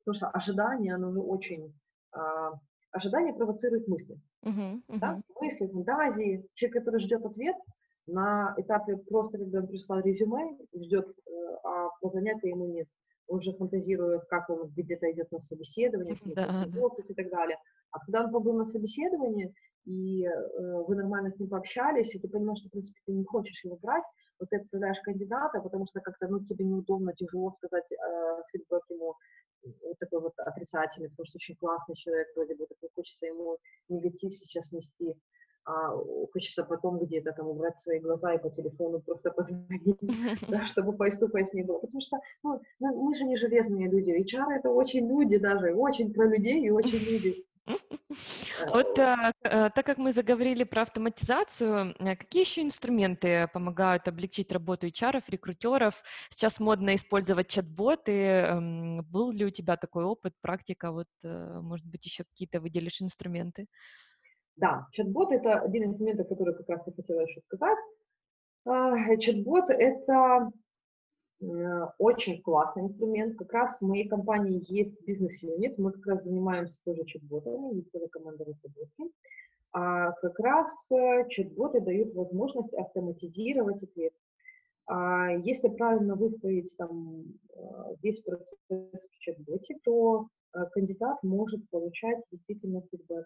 [0.04, 1.74] потому что ожидание, оно же очень
[2.12, 2.52] а,
[2.92, 4.20] ожидание провоцирует мысли.
[4.44, 5.00] Uh-huh, uh-huh.
[5.00, 5.22] Да?
[5.40, 6.46] Мысли, фантазии.
[6.54, 7.56] Человек, который ждет ответ,
[8.08, 11.32] на этапе просто, когда он прислал резюме, ждет, э,
[11.64, 12.88] а позвонят ему нет.
[13.28, 16.82] Он уже фантазирует, как он где-то идет на собеседование, с ним да, да.
[16.82, 17.58] офис и так далее.
[17.92, 19.54] А когда он побыл на собеседовании,
[19.86, 23.24] и э, вы нормально с ним пообщались, и ты понимаешь, что, в принципе, ты не
[23.24, 24.04] хочешь его брать,
[24.40, 29.16] вот ты отправляешь кандидата, потому что как-то, ну, тебе неудобно, тяжело сказать э, фидбэк ему,
[29.64, 33.58] вот такой вот отрицательный, потому что очень классный человек, вроде бы такой, хочется ему
[33.90, 35.16] негатив сейчас нести,
[35.66, 35.96] а
[36.34, 40.00] хочется потом где-то там убрать свои глаза и по телефону просто позвонить,
[40.48, 41.80] да, чтобы face-to-face не было.
[41.80, 44.12] Потому что ну, мы же не железные люди.
[44.12, 47.46] HR это очень люди даже, очень про людей и очень люди.
[47.68, 54.52] Вот а, а, так как мы заговорили про автоматизацию, а какие еще инструменты помогают облегчить
[54.52, 56.04] работу HR, рекрутеров?
[56.30, 58.12] Сейчас модно использовать чат-боты.
[58.12, 60.92] Эм, был ли у тебя такой опыт, практика?
[60.92, 63.68] Вот, э, может быть, еще какие-то выделишь инструменты?
[64.56, 67.78] Да, чат-бот— это один из инструментов, который как раз я хотела еще сказать.
[69.22, 70.61] Чат-бот— это Э,
[71.98, 73.38] очень классный инструмент.
[73.38, 78.10] Как раз в моей компании есть бизнес-юнит, мы как раз занимаемся тоже чат-ботами, есть целая
[78.10, 79.12] команда разработки.
[79.74, 84.14] А как раз э, чат-боты дают возможность автоматизировать ответ.
[84.86, 87.24] А если правильно выстроить там
[87.56, 87.60] э,
[88.04, 93.26] весь процесс в чат-боте, то э, кандидат может получать действительно фидбэк.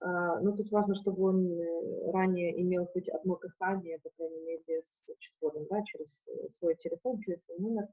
[0.00, 4.82] А, но тут важно, чтобы он э, ранее имел хоть одно касание, по крайней мере,
[4.84, 7.88] с чат-ботом, да, через свой телефон, через свой номер,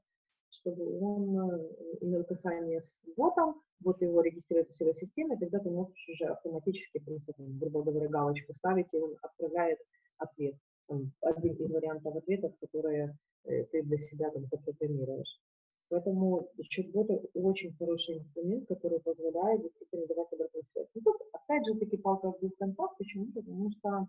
[0.50, 1.66] чтобы он
[2.00, 6.26] имел касание с ботом, вот его регистрирует у себя в системе, тогда ты можешь уже
[6.26, 9.78] автоматически, просто, грубо говоря, галочку ставить, и он отправляет
[10.18, 10.56] ответ
[10.88, 15.40] там, один из вариантов ответов, которые э, ты для себя там запрограммируешь.
[15.88, 20.88] Поэтому чат-бот очень хороший инструмент, который позволяет действительно давать обратную связь.
[20.94, 22.96] Ну, тут, опять же, таки палка в двух концах.
[22.96, 23.26] Почему?
[23.32, 24.08] Потому что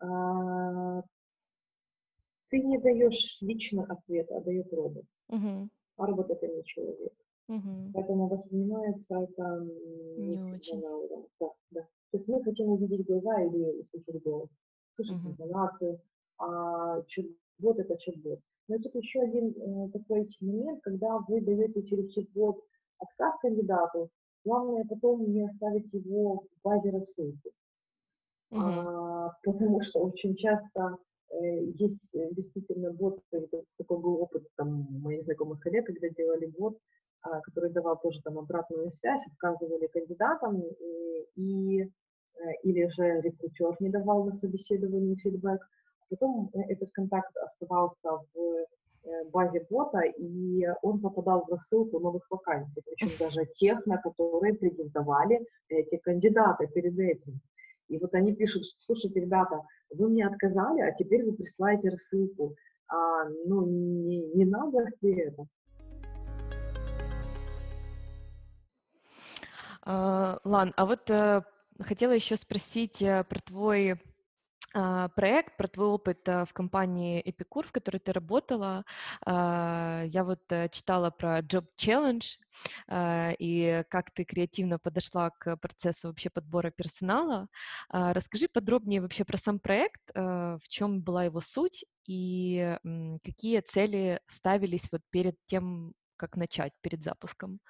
[0.00, 1.02] а,
[2.50, 5.04] ты не даешь лично ответ, а дает робот.
[5.30, 5.68] Uh-huh.
[5.96, 7.12] А робот это не человек.
[7.48, 7.90] Uh-huh.
[7.94, 9.66] Поэтому воспринимается это
[10.18, 10.80] не, не очень.
[10.80, 11.26] На уровне.
[11.40, 11.80] Да, да.
[11.80, 14.50] То есть мы хотим увидеть глаза или услышать голос
[14.94, 15.30] слышать uh-huh.
[15.30, 16.00] интонацию,
[16.38, 18.40] а чат-бот это чат-бот.
[18.72, 22.64] Но тут еще один э, такой момент, когда вы даете через чат-бот
[22.98, 24.08] отказ кандидату,
[24.46, 27.50] главное потом не оставить его в базе рассылки.
[28.50, 28.60] Uh-huh.
[28.60, 30.96] А, потому что очень часто
[31.30, 33.20] э, есть э, действительно бот,
[33.76, 36.78] такой был опыт там, моих знакомых коллег, когда делали бот,
[37.20, 41.92] а, который давал тоже там обратную связь, отказывали кандидатам, и, и
[42.62, 45.60] или же рекрутер не давал на собеседовании фидбэк.
[46.12, 48.38] Потом э, этот контакт оставался в
[49.04, 54.52] э, базе бота, и он попадал в рассылку новых вакансий, причем даже тех, на которые
[54.54, 57.40] претендовали эти кандидаты перед этим.
[57.88, 62.54] И вот они пишут, что, слушайте, ребята, вы мне отказали, а теперь вы присылаете рассылку.
[62.88, 65.46] А, ну, не, не надо ли это?
[69.84, 71.10] Uh, Лан, а вот
[71.80, 73.96] хотела еще спросить э, про твой а,
[74.72, 78.84] проект, про твой опыт э, в компании Epicure, в которой ты работала.
[79.26, 82.24] А, я вот э, читала про Job Challenge
[82.88, 87.48] а, и как ты креативно подошла к процессу вообще подбора персонала.
[87.90, 92.76] Расскажи подробнее вообще про сам проект, в чем была его суть и
[93.24, 97.60] какие цели ставились вот перед тем, как начать, перед запуском.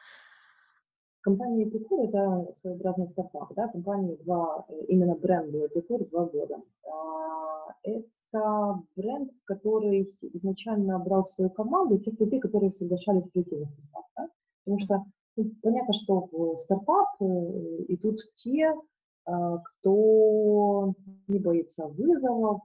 [1.22, 6.60] Компания Epicure– это своеобразный стартап, да, компания два, именно бренду Epicure два года.
[6.84, 14.06] А, это бренд, который изначально брал свою команду, тех людей, которые соглашались прийти на стартап,
[14.16, 14.28] да?
[14.64, 15.04] потому что
[15.36, 17.24] ну, понятно, что в стартап э,
[17.88, 18.74] идут те,
[19.24, 20.92] а, кто
[21.28, 22.62] не боится вызовов,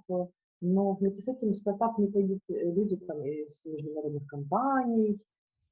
[0.61, 5.21] но вместе с этим в стартап не пойдут люди там, из международных компаний,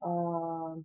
[0.00, 0.76] а,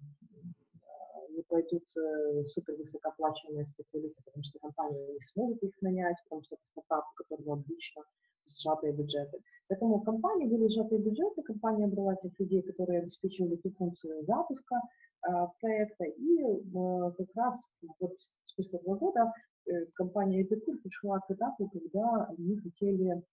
[1.42, 6.56] не пойдут э, супер высокооплачиваемые специалисты, потому что компания не сможет их нанять, потому что
[6.56, 8.04] это стартап, у которого обычно
[8.46, 9.40] сжатые бюджеты.
[9.68, 14.76] Поэтому в компании были сжатые бюджеты, компания брала тех людей, которые обеспечивали ту функцию запуска
[14.76, 17.66] э, проекта, и э, как раз
[18.00, 18.14] вот
[18.44, 19.32] спустя два года
[19.66, 23.24] э, компания Epicure пришла к этапу, когда они хотели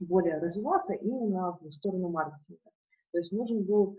[0.00, 2.70] более развиваться именно в сторону маркетинга.
[3.12, 3.98] То есть нужен был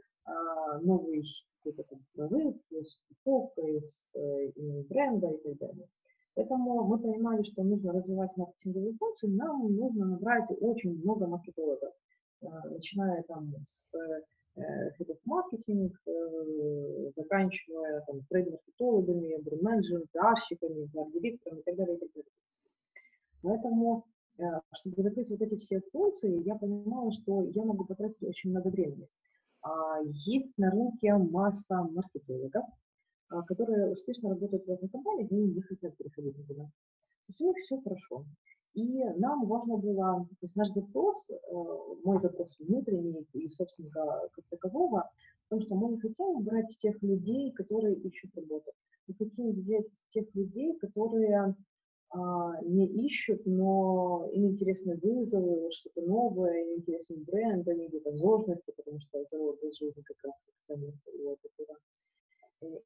[0.82, 1.24] новый
[1.63, 4.51] какой-то там прорыв, с упаковкой, с э,
[4.89, 5.88] бренда и так далее.
[6.36, 11.93] Поэтому мы понимали, что нужно развивать маркетинговые функции, нам нужно набрать очень много маркетологов,
[12.41, 13.93] э, начиная там с
[14.55, 15.99] head of маркетинг,
[17.15, 22.32] заканчивая там трейд-маркетологами, бренд-менеджерами, пиарщиками, пиар-директорами и так далее, и так далее.
[23.41, 24.05] Поэтому,
[24.38, 24.43] э,
[24.74, 29.07] чтобы закрыть вот эти все функции, я понимала, что я могу потратить очень много времени.
[29.64, 32.66] А, есть на рынке масса маркетологов,
[33.30, 36.64] а, которые успешно работают в разных компаниях, и не хотят переходить туда.
[36.64, 38.26] То есть у них все хорошо.
[38.74, 41.36] И нам важно было, то есть наш запрос, э,
[42.03, 45.09] мой запрос внутренний и собственника как такового,
[45.47, 48.72] потому что мы не хотим брать тех людей, которые ищут работу.
[49.07, 51.55] Мы хотим взять тех людей, которые
[52.16, 58.43] не ищут, но им интересны вызовы, что-то новое, им интересен бренд, они где-то в
[58.76, 60.36] потому что это вот жизни как раз
[61.24, 61.78] вот это.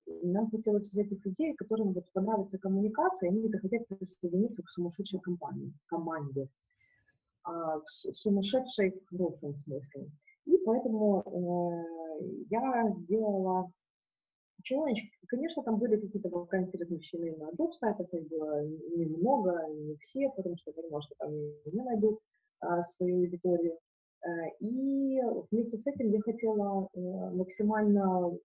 [0.05, 4.69] И нам хотелось взять этих людей, которым вот понравится коммуникация, и они захотят присоединиться к
[4.69, 6.49] сумасшедшей компании, команде,
[7.43, 10.09] а, к сумасшедшей в хорошем смысле.
[10.45, 13.69] И поэтому э, я сделала
[14.63, 14.97] Challenge,
[15.27, 20.71] конечно, там были какие-то вакансии размещены на джоб-сайтах, их было немного, не все, потому что
[20.71, 22.19] я понимала, что там не найду
[22.59, 23.77] а, свою аудиторию.
[24.21, 24.29] А,
[24.59, 25.19] и
[25.51, 26.99] вместе с этим я хотела а,
[27.31, 28.37] максимально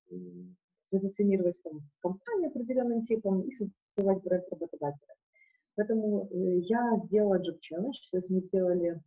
[0.90, 5.14] позиционировать там компанию определенным типом и создавать бренд работодателя.
[5.74, 9.00] Поэтому э, я сделала Job Challenge, то есть мы сделали,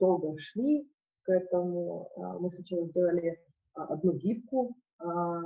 [0.00, 0.88] долго шли,
[1.22, 3.38] к этому а, мы сначала сделали
[3.74, 5.40] а, одну гифку, а,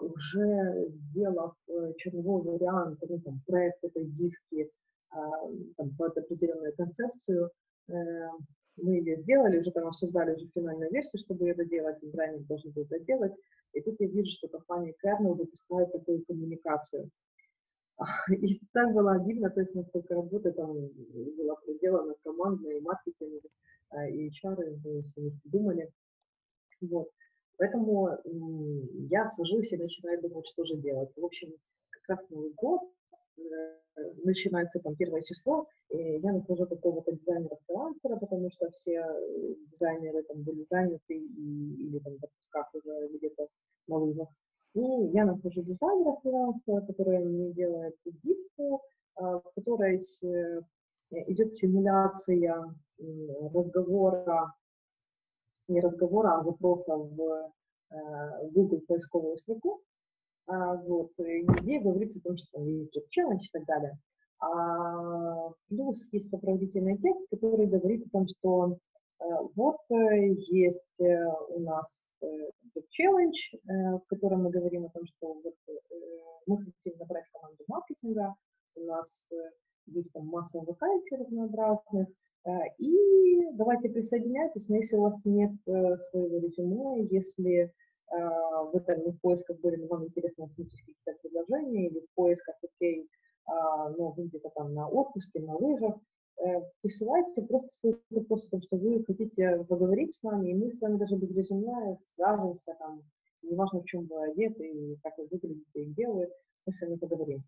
[0.00, 4.70] уже сделав э, черновой вариант, ну, там, проект этой гифки
[5.76, 7.50] там, под определенную концепцию,
[7.88, 7.92] э,
[8.76, 12.86] мы ее сделали, уже там обсуждали уже финальную версию, чтобы ее доделать, дизайнер должен был
[13.06, 13.32] делать.
[13.72, 17.10] И тут я вижу, что компания Kernel выпускает такую коммуникацию.
[18.30, 20.88] И так было обидно, то есть насколько работы там
[21.36, 23.42] была проделана командная, и маркетинг,
[24.08, 25.90] и HR, мы все вместе думали.
[26.80, 27.10] Вот.
[27.60, 28.08] Поэтому
[29.10, 31.10] я сажусь и начинаю думать, что же делать.
[31.14, 31.52] В общем,
[31.90, 32.80] как раз Новый год,
[33.36, 33.42] э,
[34.24, 39.04] начинается там первое число, и я нахожу какого-то дизайнера-фрилансера, потому что все
[39.72, 43.46] дизайнеры там были заняты и, или там в отпусках уже где-то
[43.88, 44.28] на лыжах.
[44.72, 44.80] И
[45.12, 48.80] я нахожу дизайнера-фрилансера, который мне делает гифку,
[49.16, 50.60] а, в которой э,
[51.10, 52.74] идет симуляция
[53.52, 54.54] разговора,
[55.70, 57.52] не разговора, а запроса в
[57.90, 59.80] э, Google поисковую строку,
[60.46, 63.98] а, вот, где говорится о том, что там есть challenge и так далее.
[64.40, 68.78] А, плюс есть сопроводительный текст, который говорит о том, что
[69.20, 72.12] э, вот э, есть у нас
[72.98, 75.54] challenge, в котором мы говорим о том, что вот,
[76.46, 78.34] мы хотим набрать команду маркетинга,
[78.74, 79.30] у нас
[79.86, 82.08] есть там масса вакансий разнообразных,
[82.78, 87.72] и давайте присоединяйтесь, но если у вас нет своего резюме, если
[88.08, 93.08] а, в этом в поисках были, вам интересно услышать какие-то предложения, или в поисках, окей,
[93.46, 95.96] ну, вы где-то там на отпуске, на лыжах,
[96.40, 100.98] э, присылайте просто ссылку просто, что вы хотите поговорить с нами, и мы с вами
[100.98, 103.02] даже без резюме свяжемся, там,
[103.42, 106.28] неважно, в чем вы одеты, и как вы выглядите, и где вы,
[106.66, 107.42] мы с вами поговорим.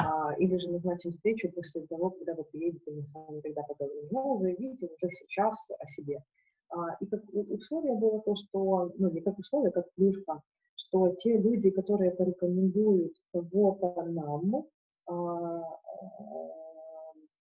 [0.00, 4.08] А, или же назначим встречу после того, когда вы приедете, мы с вами тогда поговорим.
[4.12, 6.22] Но заявите уже сейчас о себе.
[6.70, 10.40] А, и как условие было то, что, ну не как условие, как плюшка,
[10.76, 14.66] что те люди, которые порекомендуют кого-то нам
[15.06, 15.62] а,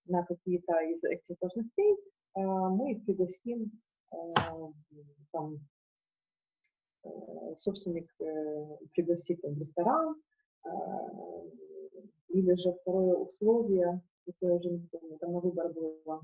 [0.07, 1.95] на какие-то из этих должностей,
[2.33, 3.71] а, мы их пригласим,
[5.33, 5.59] там,
[7.03, 7.09] э,
[7.57, 10.15] собственник э, пригласит в ресторан,
[12.29, 16.21] или же второе условие, это я уже не помню, там на выбор было.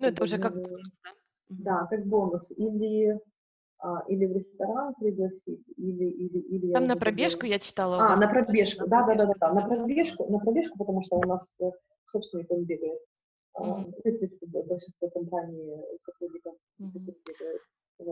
[0.00, 1.10] Ну, это уже как бонус, да?
[1.48, 2.50] Да, как бонус.
[2.50, 3.18] Или,
[3.78, 6.04] а, или в ресторан пригласить, или...
[6.04, 8.12] или, или Там на пробежку я читала.
[8.12, 11.22] А, на пробежку, да, да, да, да, да, на пробежку, на пробежку, потому что у
[11.22, 11.70] нас э,
[12.04, 13.00] собственник он бегает.
[13.56, 14.66] Mm-hmm.
[14.68, 17.58] Большинство компаний сотрудников mm-hmm.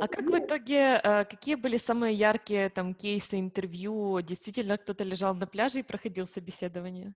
[0.00, 4.20] А как в итоге, э, какие были самые яркие там кейсы интервью?
[4.20, 7.14] Действительно, кто-то лежал на пляже и проходил собеседование?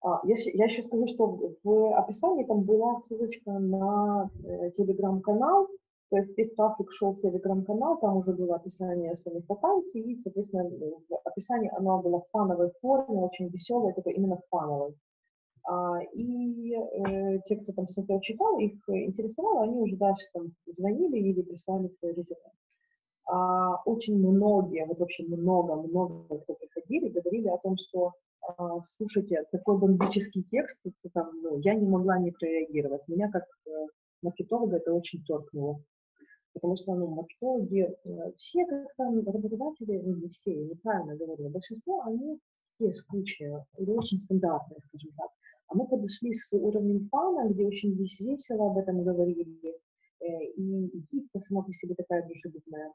[0.00, 5.68] А, я, я еще скажу, что в описании там была ссылочка на э, телеграм-канал,
[6.10, 10.64] то есть весь трафик шел в телеграм-канал, там уже было описание самих вакансий, и, соответственно,
[10.64, 14.96] в описании оно было в фановой форме, очень веселое, такое именно фановой.
[15.70, 21.18] А, и э, те, кто там смотрел, читал, их интересовало, они уже дальше там звонили
[21.18, 22.52] или прислали свои резюме.
[23.26, 29.76] А, очень многие, вот вообще много-много кто приходили, говорили о том, что а, слушайте, такой
[29.76, 30.80] бомбический текст,
[31.12, 33.06] там, ну, я не могла не прореагировать.
[33.06, 33.70] Меня как э,
[34.22, 35.82] маркетолога это очень торкнуло.
[36.54, 41.50] Потому что ну, маркетологи, э, все как там работодатели, ну не все, я неправильно говорю,
[41.50, 42.38] большинство, они
[42.78, 45.28] такие скучные или очень стандартные, скажем так.
[45.68, 49.74] А мы подошли с уровнем фана, где очень весело об этом говорили,
[50.20, 52.92] э, и гифка сама по себе такая душевная.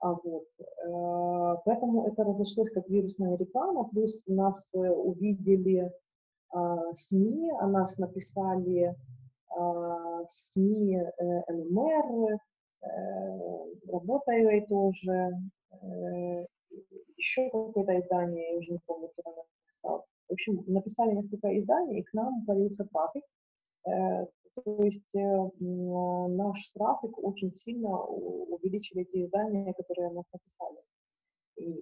[0.00, 0.48] А вот.
[0.58, 5.90] Э, поэтому это разошлось как вирусная реклама, плюс нас э, увидели
[6.50, 8.94] а, СМИ, о нас написали
[9.56, 11.02] а, СМИ
[11.48, 12.38] НМР,
[13.88, 15.32] работаю и тоже,
[17.16, 19.46] еще какое-то издание, я уже не помню, написал.
[20.28, 23.22] В общем, написали несколько изданий, и к нам появился трафик.
[23.84, 30.80] То есть э, наш трафик очень сильно увеличили те издания, которые нас написали.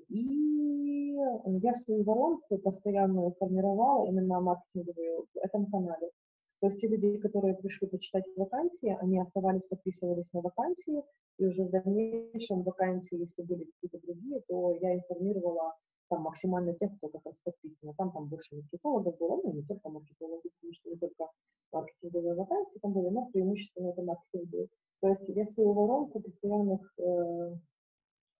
[0.09, 1.17] И
[1.63, 6.11] я свою воронку постоянно формировала именно маркетинговую в этом канале.
[6.61, 11.03] То есть те люди, которые пришли почитать вакансии, они оставались, подписывались на вакансии,
[11.39, 15.75] и уже в дальнейшем вакансии, если были какие-то другие, то я информировала
[16.09, 17.91] там максимально тех, кто как раз подписан.
[17.91, 21.29] А там, там больше маркетологов было, ну не только маркетологов, потому что не только
[21.73, 24.69] маркетинговые вакансии там были, но преимущественно это маркетинговые.
[25.01, 27.57] То есть я свою воронку постоянных э,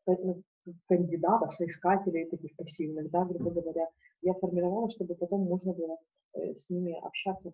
[0.07, 0.43] ну,
[0.87, 3.89] кандидатов, соискателей таких пассивных, да, грубо говоря,
[4.23, 5.99] я формировала, чтобы потом можно было
[6.35, 7.53] э, с ними общаться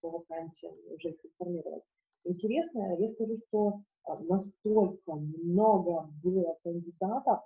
[0.00, 1.84] по вакансиям, уже их информировать.
[2.24, 2.96] Интересное.
[2.98, 3.80] Я скажу, что
[4.28, 7.40] настолько много было кандидатов,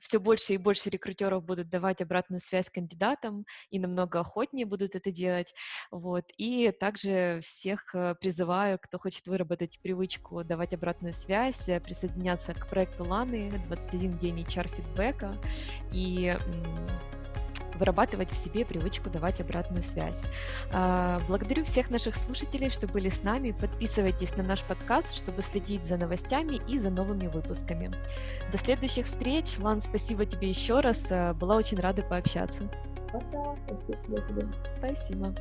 [0.02, 5.12] все больше и больше рекрутеров будут давать обратную связь кандидатам и намного охотнее будут это
[5.12, 5.54] делать.
[5.92, 6.26] Вот.
[6.38, 12.68] И также всех э, призываю, кто хочет выработать привычку давать обратную связь, э, присоединяться к
[12.68, 15.40] проекту Ланы 21 день HR-фидбэка
[15.94, 16.36] и
[17.76, 20.24] вырабатывать в себе привычку давать обратную связь.
[20.72, 23.52] А, благодарю всех наших слушателей, что были с нами.
[23.52, 27.92] Подписывайтесь на наш подкаст, чтобы следить за новостями и за новыми выпусками.
[28.52, 29.58] До следующих встреч.
[29.60, 31.12] Лан, спасибо тебе еще раз.
[31.36, 32.70] Была очень рада пообщаться.
[33.12, 33.56] Пока.
[33.66, 34.54] Спасибо.
[34.78, 35.36] Спасибо.